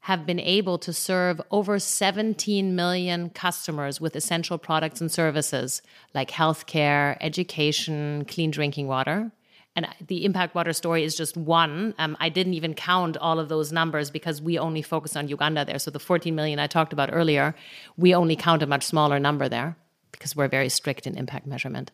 [0.00, 5.82] have been able to serve over 17 million customers with essential products and services
[6.14, 9.32] like healthcare, education, clean drinking water.
[9.78, 11.94] And the Impact Water story is just one.
[11.98, 15.64] Um, I didn't even count all of those numbers because we only focus on Uganda
[15.64, 15.78] there.
[15.78, 17.54] So the 14 million I talked about earlier,
[17.96, 19.76] we only count a much smaller number there
[20.10, 21.92] because we're very strict in impact measurement.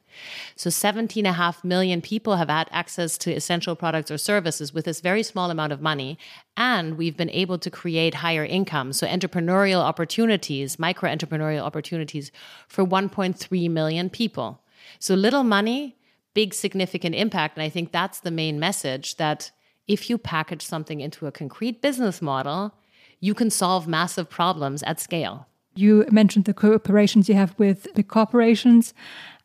[0.56, 5.22] So 17.5 million people have had access to essential products or services with this very
[5.22, 6.16] small amount of money.
[6.56, 8.94] And we've been able to create higher income.
[8.94, 12.32] So entrepreneurial opportunities, micro entrepreneurial opportunities
[12.66, 14.62] for 1.3 million people.
[14.98, 15.98] So little money,
[16.34, 17.56] big significant impact.
[17.56, 19.50] And I think that's the main message that
[19.86, 22.74] if you package something into a concrete business model,
[23.20, 25.46] you can solve massive problems at scale.
[25.76, 28.94] You mentioned the cooperations you have with big corporations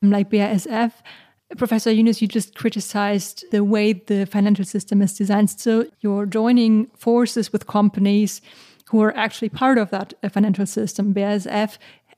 [0.02, 0.92] like BASF.
[1.58, 5.50] Professor Yunus, you just criticized the way the financial system is designed.
[5.50, 8.42] So you're joining forces with companies
[8.90, 11.14] who are actually part of that financial system.
[11.14, 11.78] BASF,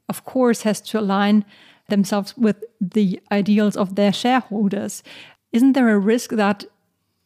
[0.10, 1.46] of course, has to align
[1.92, 5.04] themselves with the ideals of their shareholders.
[5.52, 6.66] Isn't there a risk that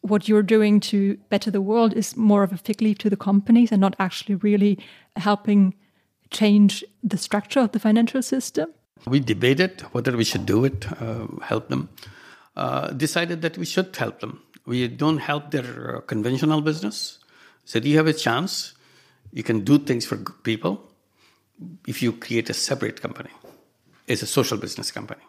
[0.01, 3.17] what you're doing to better the world is more of a fig leaf to the
[3.17, 4.77] companies and not actually really
[5.15, 5.73] helping
[6.31, 8.67] change the structure of the financial system?
[9.07, 11.89] We debated whether we should do it, uh, help them.
[12.55, 14.41] Uh, decided that we should help them.
[14.65, 17.19] We don't help their uh, conventional business.
[17.65, 18.73] Said you have a chance,
[19.33, 20.81] you can do things for people
[21.85, 23.29] if you create a separate company.
[24.07, 25.21] It's a social business company.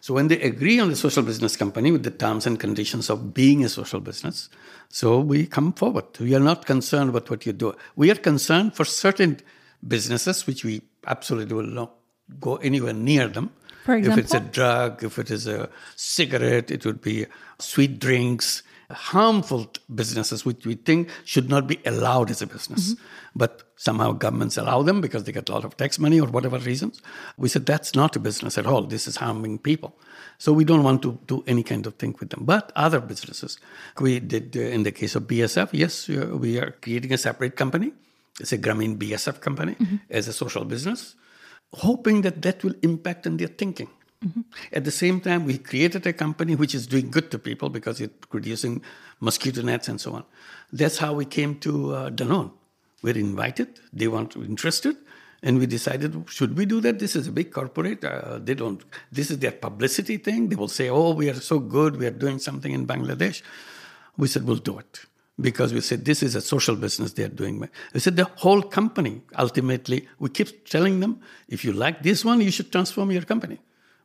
[0.00, 3.32] So when they agree on the social business company with the terms and conditions of
[3.32, 4.48] being a social business,
[4.88, 6.06] so we come forward.
[6.18, 7.74] We are not concerned about what you do.
[7.94, 9.38] We are concerned for certain
[9.86, 11.92] businesses, which we absolutely will not
[12.40, 13.50] go anywhere near them.
[13.84, 14.18] For example?
[14.18, 17.26] If it's a drug, if it is a cigarette, it would be
[17.60, 22.94] sweet drinks, harmful businesses, which we think should not be allowed as a business.
[22.94, 23.04] Mm-hmm.
[23.34, 26.58] But somehow governments allow them because they get a lot of tax money or whatever
[26.58, 27.00] reasons.
[27.36, 28.82] We said that's not a business at all.
[28.82, 29.96] This is harming people.
[30.38, 32.44] So we don't want to do any kind of thing with them.
[32.44, 33.58] But other businesses,
[34.00, 37.56] we did uh, in the case of BASF yes, uh, we are creating a separate
[37.56, 37.92] company
[38.40, 39.96] it's a Grameen BASF company mm-hmm.
[40.10, 41.14] as a social business,
[41.72, 43.88] hoping that that will impact on their thinking.
[44.24, 44.40] Mm-hmm.
[44.72, 48.00] At the same time, we created a company which is doing good to people because
[48.00, 48.82] it's producing
[49.20, 50.24] mosquito nets and so on.
[50.72, 52.52] That's how we came to uh, Danone.
[53.02, 54.96] We're invited, they weren't interested,
[55.42, 57.00] and we decided, should we do that?
[57.00, 58.04] This is a big corporate.
[58.04, 60.48] Uh, they don't, this is their publicity thing.
[60.48, 63.42] They will say, oh, we are so good, we are doing something in Bangladesh.
[64.16, 65.00] We said, we'll do it
[65.40, 67.66] because we said this is a social business they are doing.
[67.92, 72.40] We said the whole company, ultimately, we keep telling them, if you like this one,
[72.40, 73.58] you should transform your company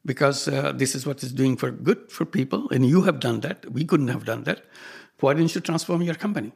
[0.08, 2.68] because uh, this is what is doing for good for people.
[2.72, 3.72] And you have done that.
[3.72, 4.64] We couldn't have done that.
[5.20, 6.54] Why didn't you transform your company?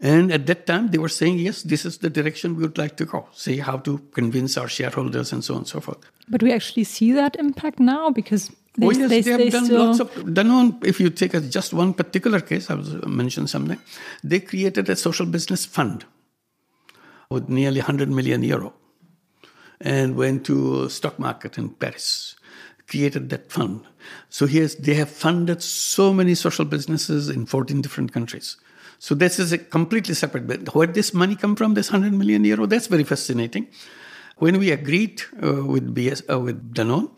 [0.00, 2.96] And at that time, they were saying, yes, this is the direction we would like
[2.96, 3.28] to go.
[3.32, 5.98] See how to convince our shareholders and so on and so forth.
[6.28, 9.50] But we actually see that impact now because they, oh, yes, they, they have they
[9.50, 9.86] done still...
[9.86, 10.10] lots of.
[10.14, 13.78] Danone, if you take a, just one particular case, I will mention something.
[14.22, 16.04] They created a social business fund
[17.30, 18.74] with nearly 100 million euro
[19.80, 22.36] and went to stock market in Paris,
[22.88, 23.84] created that fund.
[24.28, 28.56] So here's, they have funded so many social businesses in 14 different countries.
[28.98, 30.46] So this is a completely separate.
[30.46, 31.74] But where this money come from?
[31.74, 32.66] This 100 million euro?
[32.66, 33.68] That's very fascinating.
[34.38, 37.10] When we agreed uh, with BS, uh, with Danone,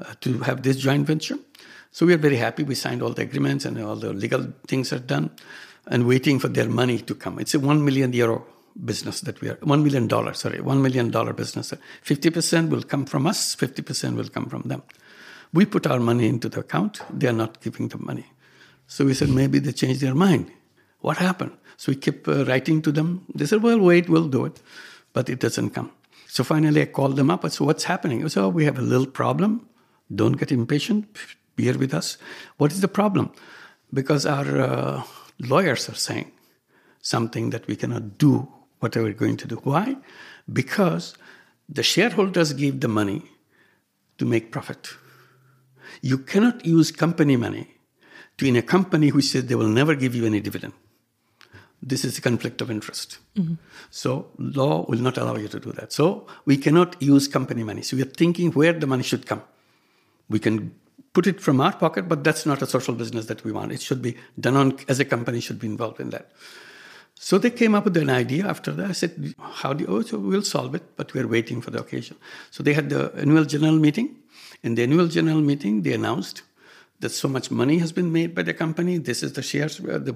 [0.00, 1.38] uh, to have this joint venture.
[1.92, 2.62] So we are very happy.
[2.62, 5.30] We signed all the agreements and all the legal things are done
[5.86, 7.38] and waiting for their money to come.
[7.38, 8.46] It's a 1 million euro
[8.84, 11.74] business that we are, $1 million, sorry, $1 million business.
[12.04, 14.82] 50% will come from us, 50% will come from them.
[15.52, 18.26] We put our money into the account, they are not giving the money.
[18.86, 20.50] So we said, maybe they changed their mind.
[21.00, 21.52] What happened?
[21.76, 23.24] So we kept uh, writing to them.
[23.34, 24.60] They said, well, wait, we'll do it.
[25.12, 25.90] But it doesn't come.
[26.26, 27.44] So finally, I called them up.
[27.44, 28.28] I said, what's happening?
[28.28, 29.68] So we have a little problem.
[30.14, 31.06] Don't get impatient.
[31.56, 32.18] Bear with us.
[32.58, 33.32] What is the problem?
[33.92, 35.02] Because our uh,
[35.40, 36.30] lawyers are saying
[37.00, 38.46] something that we cannot do
[38.80, 39.56] whatever we're going to do.
[39.56, 39.96] Why?
[40.52, 41.14] Because
[41.68, 43.22] the shareholders gave the money
[44.18, 44.94] to make profit.
[46.02, 47.68] You cannot use company money
[48.38, 50.72] to in a company which says they will never give you any dividend.
[51.82, 53.18] This is a conflict of interest.
[53.36, 53.54] Mm-hmm.
[53.90, 55.92] So law will not allow you to do that.
[55.92, 57.82] So we cannot use company money.
[57.82, 59.42] So we are thinking where the money should come.
[60.28, 60.74] We can
[61.12, 63.72] put it from our pocket, but that's not a social business that we want.
[63.72, 66.30] It should be Danone as a company should be involved in that.
[67.14, 68.90] So they came up with an idea after that.
[68.90, 71.80] I said, How do you, oh, so we'll solve it, but we're waiting for the
[71.80, 72.16] occasion.
[72.50, 74.16] So they had the annual general meeting.
[74.62, 76.42] In the annual general meeting, they announced
[77.00, 78.98] that so much money has been made by the company.
[78.98, 80.12] This is the shares, uh, the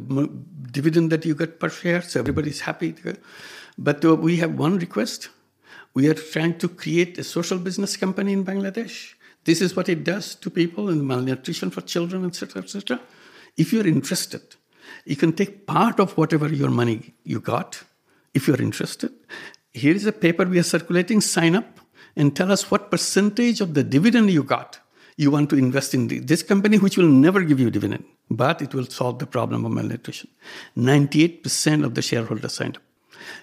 [0.70, 2.02] dividend that you get per share.
[2.02, 2.94] So everybody's happy.
[3.78, 5.30] But uh, we have one request.
[5.94, 9.14] We are trying to create a social business company in Bangladesh.
[9.44, 13.00] This is what it does to people in malnutrition for children, etc., etc.
[13.56, 14.42] If you're interested,
[15.04, 17.82] you can take part of whatever your money you got.
[18.34, 19.12] If you're interested,
[19.72, 21.20] here is a paper we are circulating.
[21.20, 21.80] Sign up
[22.16, 24.80] and tell us what percentage of the dividend you got
[25.16, 28.74] you want to invest in this company, which will never give you dividend, but it
[28.74, 30.28] will solve the problem of malnutrition.
[30.76, 32.82] 98% of the shareholders signed up,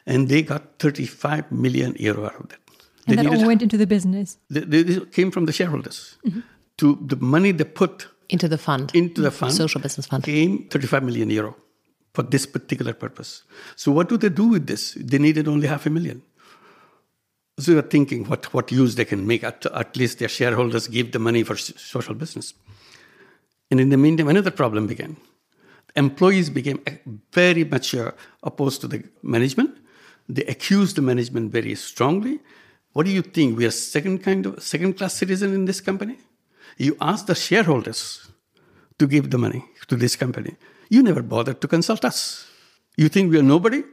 [0.05, 2.59] and they got 35 million euro out of that.
[3.07, 4.37] And they that all went into the business.
[4.49, 6.17] They, they came from the shareholders.
[6.25, 6.41] Mm-hmm.
[6.77, 10.67] To the money they put into the fund, into the fund, social business fund, came
[10.69, 11.55] 35 million euro
[12.13, 13.43] for this particular purpose.
[13.75, 14.97] So what do they do with this?
[14.99, 16.21] They needed only half a million.
[17.61, 19.43] So they're thinking what, what use they can make.
[19.43, 22.53] At, at least their shareholders give the money for social business.
[23.69, 25.17] And in the meantime, another problem began.
[25.95, 26.81] Employees became
[27.31, 28.11] very much uh,
[28.43, 29.77] opposed to the management.
[30.27, 32.39] They accused the management very strongly.
[32.93, 33.57] What do you think?
[33.57, 36.17] We are second kind of second class citizen in this company.
[36.77, 38.27] You ask the shareholders
[38.97, 40.55] to give the money to this company.
[40.89, 42.47] You never bothered to consult us.
[42.97, 43.83] You think we are nobody?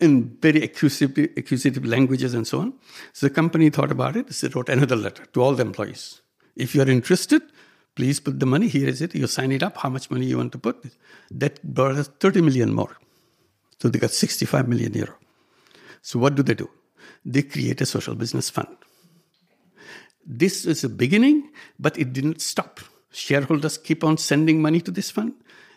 [0.00, 2.74] In very accusative, accusative languages and so on.
[3.12, 4.32] So the company thought about it.
[4.32, 6.22] So They wrote another letter to all the employees.
[6.56, 7.42] If you are interested,
[7.94, 8.68] please put the money.
[8.68, 9.14] Here is it.
[9.14, 9.76] You sign it up.
[9.76, 10.84] How much money you want to put?
[11.30, 12.96] That brought us 30 million more.
[13.78, 15.14] So they got 65 million euro.
[16.02, 16.68] So what do they do?
[17.24, 18.76] They create a social business fund.
[20.26, 22.80] This is a beginning, but it didn't stop.
[23.10, 25.34] Shareholders keep on sending money to this fund.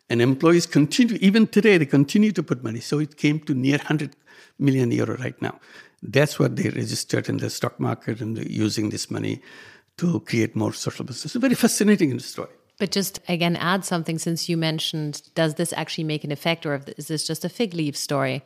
[0.09, 2.79] And employees continue, even today, they continue to put money.
[2.79, 4.15] So it came to near 100
[4.59, 5.59] million euro right now.
[6.01, 9.41] That's what they registered in the stock market and using this money
[9.97, 11.35] to create more social business.
[11.35, 12.49] A very fascinating story.
[12.79, 16.81] But just again, add something since you mentioned, does this actually make an effect or
[16.97, 18.43] is this just a fig leaf story?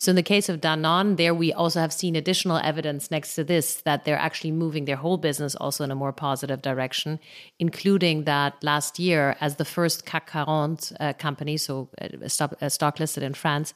[0.00, 3.42] So in the case of Danone, there we also have seen additional evidence next to
[3.42, 7.18] this that they're actually moving their whole business also in a more positive direction,
[7.58, 12.70] including that last year as the first CAC 40 uh, company, so a stock, a
[12.70, 13.74] stock listed in France,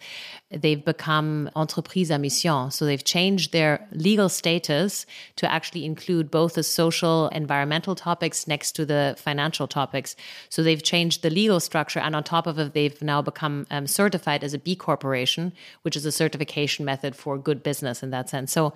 [0.52, 2.70] they've become entreprise à mission.
[2.70, 5.06] So they've changed their legal status
[5.36, 10.14] to actually include both the social, environmental topics next to the financial topics.
[10.50, 13.88] So they've changed the legal structure, and on top of it, they've now become um,
[13.88, 15.52] certified as a B corporation,
[15.82, 18.52] which is a certification method for good business in that sense.
[18.52, 18.74] So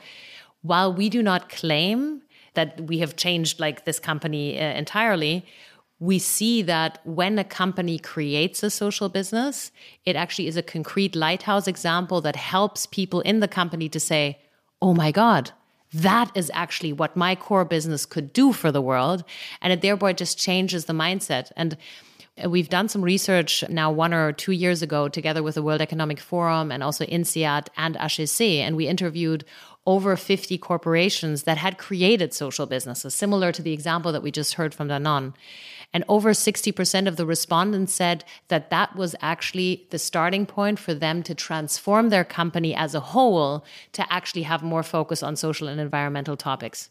[0.63, 2.23] while we do not claim
[2.55, 5.45] that we have changed like this company uh, entirely,
[5.99, 9.71] we see that when a company creates a social business,
[10.05, 14.39] it actually is a concrete lighthouse example that helps people in the company to say,
[14.83, 15.53] oh my God,
[15.93, 19.25] that is actually what my core business could do for the world.
[19.63, 21.51] And it thereby just changes the mindset.
[21.57, 21.79] And
[22.43, 25.81] Uh, we've done some research now one or two years ago together with the World
[25.81, 29.45] Economic Forum and also INSEAD and HEC, and we interviewed
[29.87, 34.55] over 50 corporations that had created social businesses, similar to the example that we just
[34.55, 35.33] heard from Danone.
[35.95, 40.93] And over 60% of the respondents said that that was actually the starting point for
[40.93, 45.69] them to transform their company as a whole to actually have more focus on social
[45.69, 46.91] and environmental topics.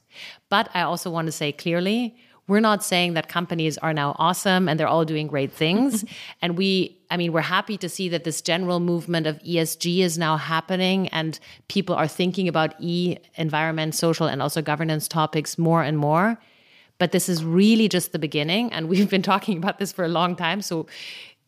[0.49, 2.15] But I also want to say clearly,
[2.47, 6.05] we're not saying that companies are now awesome and they're all doing great things.
[6.41, 10.17] and we, I mean, we're happy to see that this general movement of ESG is
[10.17, 15.81] now happening and people are thinking about E, environment, social, and also governance topics more
[15.81, 16.37] and more.
[16.97, 18.71] But this is really just the beginning.
[18.71, 20.61] And we've been talking about this for a long time.
[20.61, 20.85] So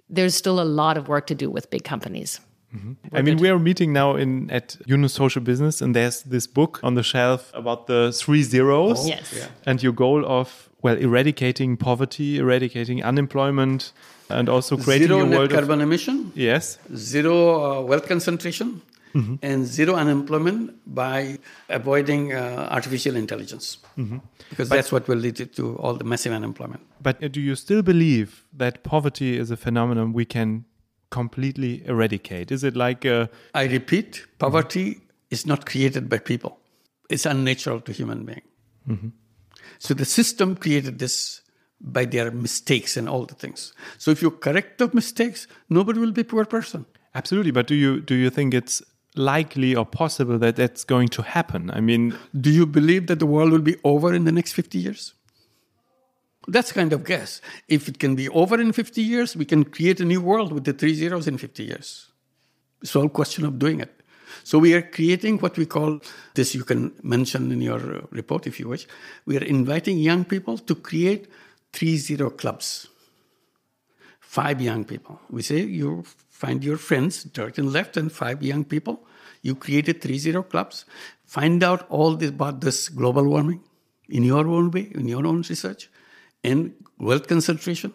[0.09, 2.39] there's still a lot of work to do with big companies.
[2.73, 3.19] Mm -hmm.
[3.19, 6.79] I mean, we are meeting now in at Yunus Social Business, and there's this book
[6.81, 8.99] on the shelf about the three zeros.
[8.99, 9.33] Oh, yes.
[9.33, 9.47] Yeah.
[9.65, 13.91] And your goal of well, eradicating poverty, eradicating unemployment,
[14.29, 16.31] and also creating zero a net world carbon of, emission.
[16.33, 16.79] Yes.
[16.95, 18.81] Zero uh, wealth concentration.
[19.13, 19.37] Mm -hmm.
[19.49, 21.39] And zero unemployment by
[21.79, 24.19] avoiding uh, artificial intelligence, mm -hmm.
[24.49, 26.81] because but, that's what will lead to all the massive unemployment.
[27.07, 30.65] But uh, do you still believe that poverty is a phenomenon we can
[31.09, 32.53] completely eradicate?
[32.55, 33.29] Is it like a...
[33.63, 35.35] I repeat, poverty mm -hmm.
[35.35, 36.51] is not created by people;
[37.13, 38.45] it's unnatural to human being.
[39.79, 41.41] So the system created this
[41.79, 43.73] by their mistakes and all the things.
[43.97, 46.85] So if you correct the mistakes, nobody will be poor person.
[47.13, 48.81] Absolutely, but do you do you think it's
[49.15, 51.71] likely or possible that that's going to happen?
[51.71, 54.77] I mean, do you believe that the world will be over in the next 50
[54.77, 55.13] years?
[56.47, 57.41] That's kind of guess.
[57.67, 60.63] If it can be over in 50 years, we can create a new world with
[60.63, 62.11] the three zeros in 50 years.
[62.81, 63.96] It's all question of doing it.
[64.47, 65.99] So we are creating what we call
[66.33, 68.87] this, you can mention in your uh, report if you wish.
[69.25, 71.27] We are inviting young people to create
[71.73, 72.87] three zero clubs.
[74.21, 75.19] Five young people.
[75.29, 79.05] We say you find your friends, dirt and left, and five young people.
[79.41, 80.85] You created three zero clubs.
[81.25, 83.59] Find out all this, about this global warming
[84.07, 85.89] in your own way, in your own research,
[86.41, 87.91] and wealth concentration,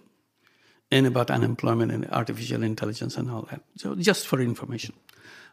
[0.90, 3.62] and about unemployment and artificial intelligence and all that.
[3.78, 4.92] So just for information.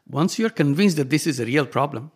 [0.09, 2.11] Once you're convinced that this is a real problem,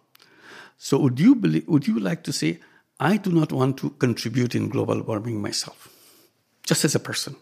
[0.77, 2.59] so would you believe, would you like to say,
[2.99, 5.89] I do not want to contribute in global warming myself,
[6.65, 7.35] just as a person.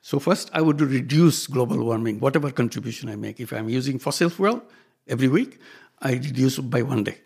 [0.00, 3.40] So first, I would reduce global warming, whatever contribution I make.
[3.40, 4.62] If I'm using fossil fuel
[5.06, 5.58] every week,
[6.00, 7.18] I reduce by one day.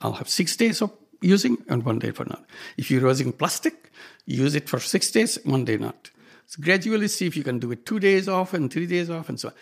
[0.00, 2.44] I'll have six days of using and one day for not.
[2.76, 3.92] If you're using plastic,
[4.24, 6.10] use it for six days, one day not.
[6.46, 9.28] So gradually see if you can do it two days off and three days off
[9.28, 9.54] and so on.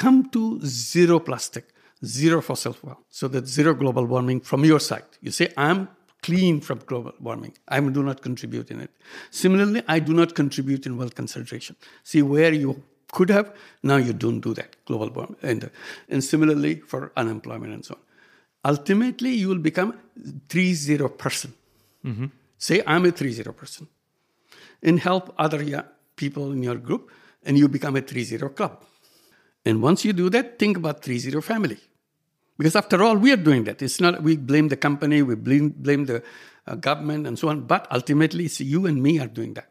[0.00, 1.66] Come to zero plastic,
[2.02, 3.00] zero fossil fuel.
[3.10, 5.04] So that zero global warming from your side.
[5.20, 5.88] You say, I'm
[6.22, 7.52] clean from global warming.
[7.68, 8.90] I do not contribute in it.
[9.30, 11.76] Similarly, I do not contribute in wealth concentration.
[12.02, 12.82] See where you
[13.12, 15.36] could have, now you don't do that, global warming.
[15.42, 15.70] And,
[16.08, 18.00] and similarly for unemployment and so on.
[18.72, 19.98] Ultimately, you will become
[20.48, 21.52] 3 0 person.
[22.06, 22.26] Mm-hmm.
[22.56, 23.86] Say, I'm a 3 0 person.
[24.82, 25.84] And help other
[26.16, 27.10] people in your group,
[27.44, 28.82] and you become a 3 0 club.
[29.64, 31.78] And once you do that, think about 3 0 family.
[32.56, 33.80] Because after all, we are doing that.
[33.82, 36.22] It's not we blame the company, we blame, blame the
[36.66, 37.62] uh, government, and so on.
[37.62, 39.70] But ultimately, it's you and me are doing that.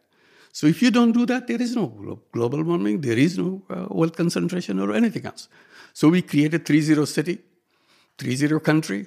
[0.51, 3.85] So if you don't do that, there is no global warming, there is no uh,
[3.89, 5.47] wealth concentration or anything else.
[5.93, 7.39] So we created 3-0 city,
[8.17, 9.05] 3-0 country,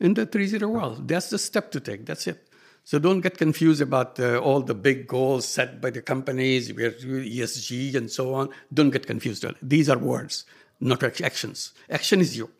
[0.00, 1.06] in the 3-0 world.
[1.06, 2.04] That's the step to take.
[2.04, 2.48] That's it.
[2.84, 7.94] So don't get confused about uh, all the big goals set by the companies, ESG
[7.94, 8.48] and so on.
[8.74, 9.44] Don't get confused.
[9.62, 10.44] These are words,
[10.80, 11.72] not actions.
[11.88, 12.50] Action is you.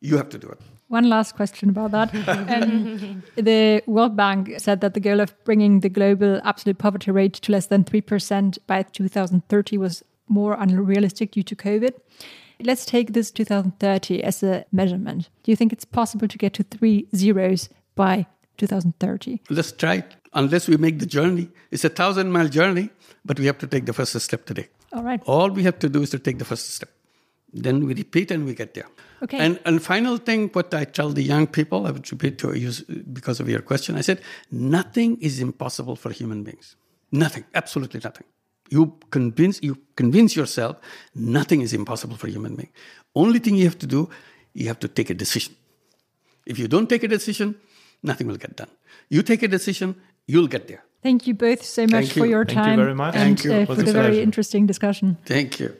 [0.00, 0.60] You have to do it.
[0.88, 2.14] One last question about that.
[2.28, 7.34] um, the World Bank said that the goal of bringing the global absolute poverty rate
[7.34, 11.92] to less than 3% by 2030 was more unrealistic due to COVID.
[12.60, 15.28] Let's take this 2030 as a measurement.
[15.42, 18.26] Do you think it's possible to get to three zeros by
[18.58, 19.42] 2030?
[19.50, 20.16] Let's try it.
[20.34, 22.90] Unless we make the journey, it's a thousand mile journey,
[23.24, 24.68] but we have to take the first step today.
[24.92, 25.22] All right.
[25.24, 26.90] All we have to do is to take the first step.
[27.52, 28.88] Then we repeat and we get there.
[29.22, 29.38] Okay.
[29.38, 32.70] And and final thing, what I tell the young people, I would repeat to you
[33.12, 33.96] because of your question.
[33.96, 34.20] I said,
[34.50, 36.76] nothing is impossible for human beings.
[37.10, 38.26] Nothing, absolutely nothing.
[38.70, 40.76] You convince you convince yourself
[41.14, 42.72] nothing is impossible for human being.
[43.14, 44.10] Only thing you have to do,
[44.52, 45.54] you have to take a decision.
[46.44, 47.56] If you don't take a decision,
[48.02, 48.70] nothing will get done.
[49.08, 49.96] You take a decision,
[50.26, 50.84] you'll get there.
[51.02, 52.22] Thank you both so much you.
[52.22, 52.78] for your Thank time.
[52.78, 53.14] you very much.
[53.14, 53.52] And Thank you.
[53.52, 55.16] uh, for the very interesting discussion.
[55.24, 55.72] Thank you.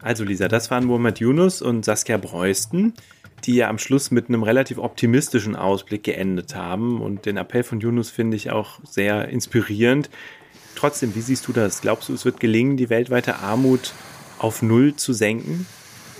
[0.00, 2.94] Also Lisa, das waren Muhammad Yunus und Saskia Breusten,
[3.44, 7.00] die ja am Schluss mit einem relativ optimistischen Ausblick geendet haben.
[7.02, 10.08] Und den Appell von Yunus finde ich auch sehr inspirierend.
[10.76, 11.80] Trotzdem, wie siehst du das?
[11.80, 13.92] Glaubst du, es wird gelingen, die weltweite Armut
[14.38, 15.66] auf Null zu senken?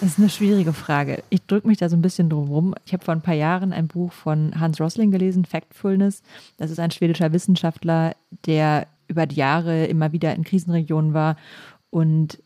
[0.00, 1.24] Das ist eine schwierige Frage.
[1.28, 2.74] Ich drücke mich da so ein bisschen drum rum.
[2.86, 6.22] Ich habe vor ein paar Jahren ein Buch von Hans Rosling gelesen, Factfulness.
[6.56, 8.14] Das ist ein schwedischer Wissenschaftler,
[8.46, 11.36] der über die Jahre immer wieder in Krisenregionen war
[11.90, 12.38] und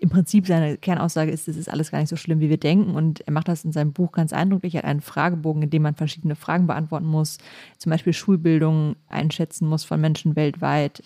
[0.00, 2.94] im Prinzip seine Kernaussage ist, es ist alles gar nicht so schlimm, wie wir denken.
[2.94, 4.74] Und er macht das in seinem Buch ganz eindrücklich.
[4.74, 7.38] Er hat einen Fragebogen, in dem man verschiedene Fragen beantworten muss,
[7.78, 11.02] zum Beispiel Schulbildung einschätzen muss von Menschen weltweit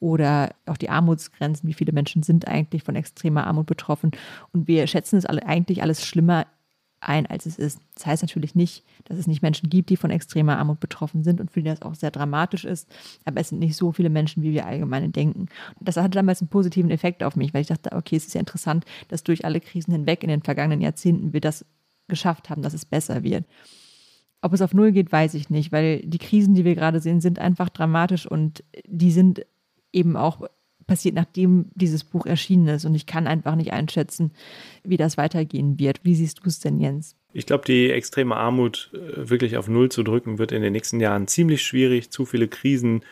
[0.00, 4.10] oder auch die Armutsgrenzen, wie viele Menschen sind eigentlich von extremer Armut betroffen.
[4.52, 6.46] Und wir schätzen es alle, eigentlich alles schlimmer
[7.00, 7.80] ein, als es ist.
[7.94, 11.40] Das heißt natürlich nicht, dass es nicht Menschen gibt, die von extremer Armut betroffen sind
[11.40, 12.88] und für die das auch sehr dramatisch ist.
[13.24, 15.40] Aber es sind nicht so viele Menschen, wie wir allgemein denken.
[15.78, 18.34] Und das hatte damals einen positiven Effekt auf mich, weil ich dachte, okay, es ist
[18.34, 21.64] ja interessant, dass durch alle Krisen hinweg in den vergangenen Jahrzehnten wir das
[22.08, 23.44] geschafft haben, dass es besser wird.
[24.42, 27.20] Ob es auf Null geht, weiß ich nicht, weil die Krisen, die wir gerade sehen,
[27.20, 29.44] sind einfach dramatisch und die sind
[29.92, 30.48] eben auch
[30.86, 32.84] passiert, nachdem dieses Buch erschienen ist.
[32.84, 34.32] Und ich kann einfach nicht einschätzen,
[34.82, 36.00] wie das weitergehen wird.
[36.02, 37.16] Wie siehst du es denn, Jens?
[37.32, 40.98] Ich glaube, die extreme Armut äh, wirklich auf Null zu drücken, wird in den nächsten
[40.98, 42.10] Jahren ziemlich schwierig.
[42.10, 43.02] Zu viele Krisen.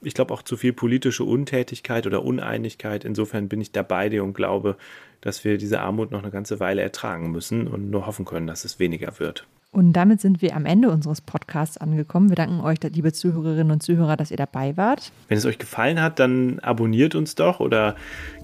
[0.00, 3.04] Ich glaube auch zu viel politische Untätigkeit oder Uneinigkeit.
[3.04, 4.78] Insofern bin ich da bei dir und glaube,
[5.20, 8.64] dass wir diese Armut noch eine ganze Weile ertragen müssen und nur hoffen können, dass
[8.64, 9.46] es weniger wird.
[9.70, 12.30] Und damit sind wir am Ende unseres Podcasts angekommen.
[12.30, 15.12] Wir danken euch, liebe Zuhörerinnen und Zuhörer, dass ihr dabei wart.
[15.28, 17.94] Wenn es euch gefallen hat, dann abonniert uns doch oder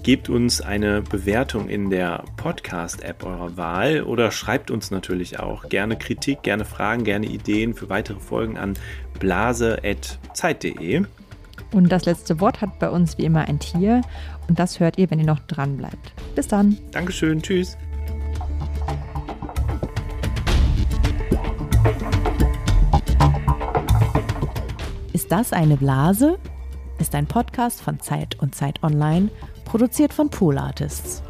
[0.03, 5.97] gebt uns eine Bewertung in der Podcast-App eurer Wahl oder schreibt uns natürlich auch gerne
[5.97, 8.75] Kritik, gerne Fragen, gerne Ideen für weitere Folgen an
[9.19, 11.05] blase.zeit.de.
[11.71, 14.01] Und das letzte Wort hat bei uns wie immer ein Tier.
[14.47, 16.13] Und das hört ihr, wenn ihr noch dran bleibt.
[16.35, 16.77] Bis dann.
[16.91, 17.77] Dankeschön, tschüss.
[25.15, 26.37] Ist das eine Blase?
[26.99, 29.29] ist ein Podcast von Zeit und Zeit Online,
[29.63, 31.23] produziert von Pool Artists.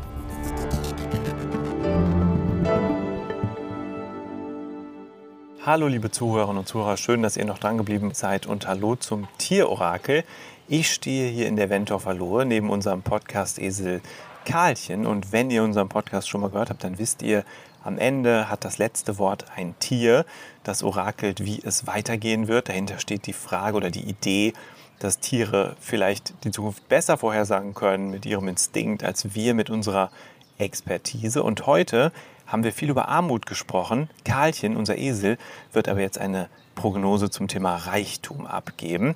[5.64, 9.28] Hallo liebe Zuhörerinnen und Zuhörer, schön, dass ihr noch dran geblieben seid und hallo zum
[9.38, 10.24] Tierorakel.
[10.68, 14.02] Ich stehe hier in der Wentorfer Lohe neben unserem Podcast-Esel
[14.46, 17.44] Karlchen und wenn ihr unseren Podcast schon mal gehört habt, dann wisst ihr,
[17.86, 20.26] am Ende hat das letzte Wort ein Tier,
[20.64, 22.68] das orakelt, wie es weitergehen wird.
[22.68, 24.54] Dahinter steht die Frage oder die Idee,
[24.98, 30.10] dass Tiere vielleicht die Zukunft besser vorhersagen können mit ihrem Instinkt als wir mit unserer
[30.58, 31.44] Expertise.
[31.44, 32.12] Und heute
[32.48, 34.10] haben wir viel über Armut gesprochen.
[34.24, 35.38] Karlchen, unser Esel,
[35.72, 39.14] wird aber jetzt eine Prognose zum Thema Reichtum abgeben.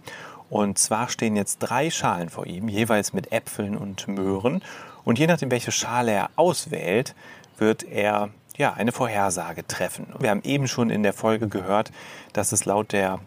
[0.52, 4.62] Und zwar stehen jetzt drei Schalen vor ihm, jeweils mit Äpfeln und Möhren.
[5.06, 7.16] Und je nachdem, welche Schale er auswählt,
[7.58, 8.30] wird er
[8.60, 10.07] ja, eine Vorhersage treffen.
[10.19, 11.94] Wir haben eben schon in der Folge gehört,
[12.34, 13.19] dass es laut der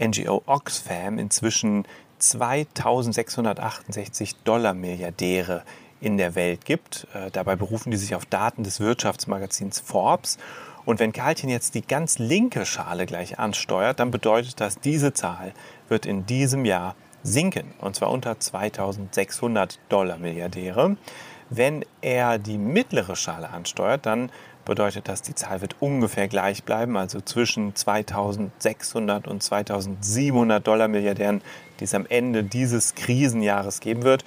[0.00, 1.86] NGO Oxfam inzwischen
[2.18, 5.62] 2668 Dollar Milliardäre
[6.00, 7.06] in der Welt gibt.
[7.14, 10.38] Äh, dabei berufen die sich auf Daten des Wirtschaftsmagazins Forbes.
[10.84, 15.52] Und wenn Karlchen jetzt die ganz linke Schale gleich ansteuert, dann bedeutet das, diese Zahl
[15.88, 17.72] wird in diesem Jahr sinken.
[17.78, 20.96] Und zwar unter 2600 Dollar Milliardäre.
[21.50, 24.32] Wenn er die mittlere Schale ansteuert, dann
[24.64, 31.42] bedeutet das, die Zahl wird ungefähr gleich bleiben, also zwischen 2600 und 2700 Dollar Milliardären,
[31.80, 34.24] die es am Ende dieses Krisenjahres geben wird.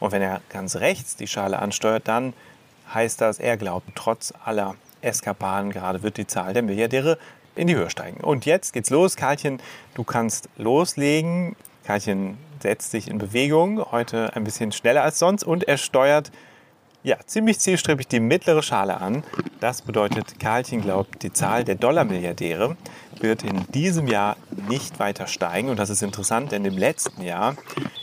[0.00, 2.34] Und wenn er ganz rechts die Schale ansteuert, dann
[2.92, 7.18] heißt das, er glaubt, trotz aller Eskapaden gerade wird die Zahl der Milliardäre
[7.54, 8.20] in die Höhe steigen.
[8.22, 9.16] Und jetzt geht's los.
[9.16, 9.60] Karlchen,
[9.94, 11.56] du kannst loslegen.
[11.84, 16.32] Karlchen setzt sich in Bewegung, heute ein bisschen schneller als sonst und er steuert
[17.06, 19.22] ja, ziemlich zielstrebig die mittlere Schale an.
[19.60, 22.76] Das bedeutet, Karlchen glaubt, die Zahl der Dollarmilliardäre
[23.20, 24.36] wird in diesem Jahr
[24.68, 25.68] nicht weiter steigen.
[25.68, 27.54] Und das ist interessant, denn im letzten Jahr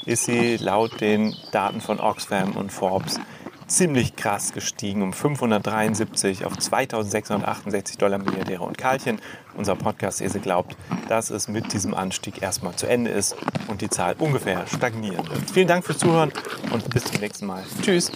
[0.05, 3.19] ist sie laut den Daten von Oxfam und Forbes
[3.67, 8.63] ziemlich krass gestiegen, um 573 auf 2668 Dollar Milliardäre.
[8.63, 9.19] Und Karlchen,
[9.57, 10.77] unser Podcast-Ese, glaubt,
[11.09, 13.35] dass es mit diesem Anstieg erstmal zu Ende ist
[13.67, 15.51] und die Zahl ungefähr stagnieren wird.
[15.51, 16.31] Vielen Dank fürs Zuhören
[16.71, 17.63] und bis zum nächsten Mal.
[17.81, 18.09] Tschüss.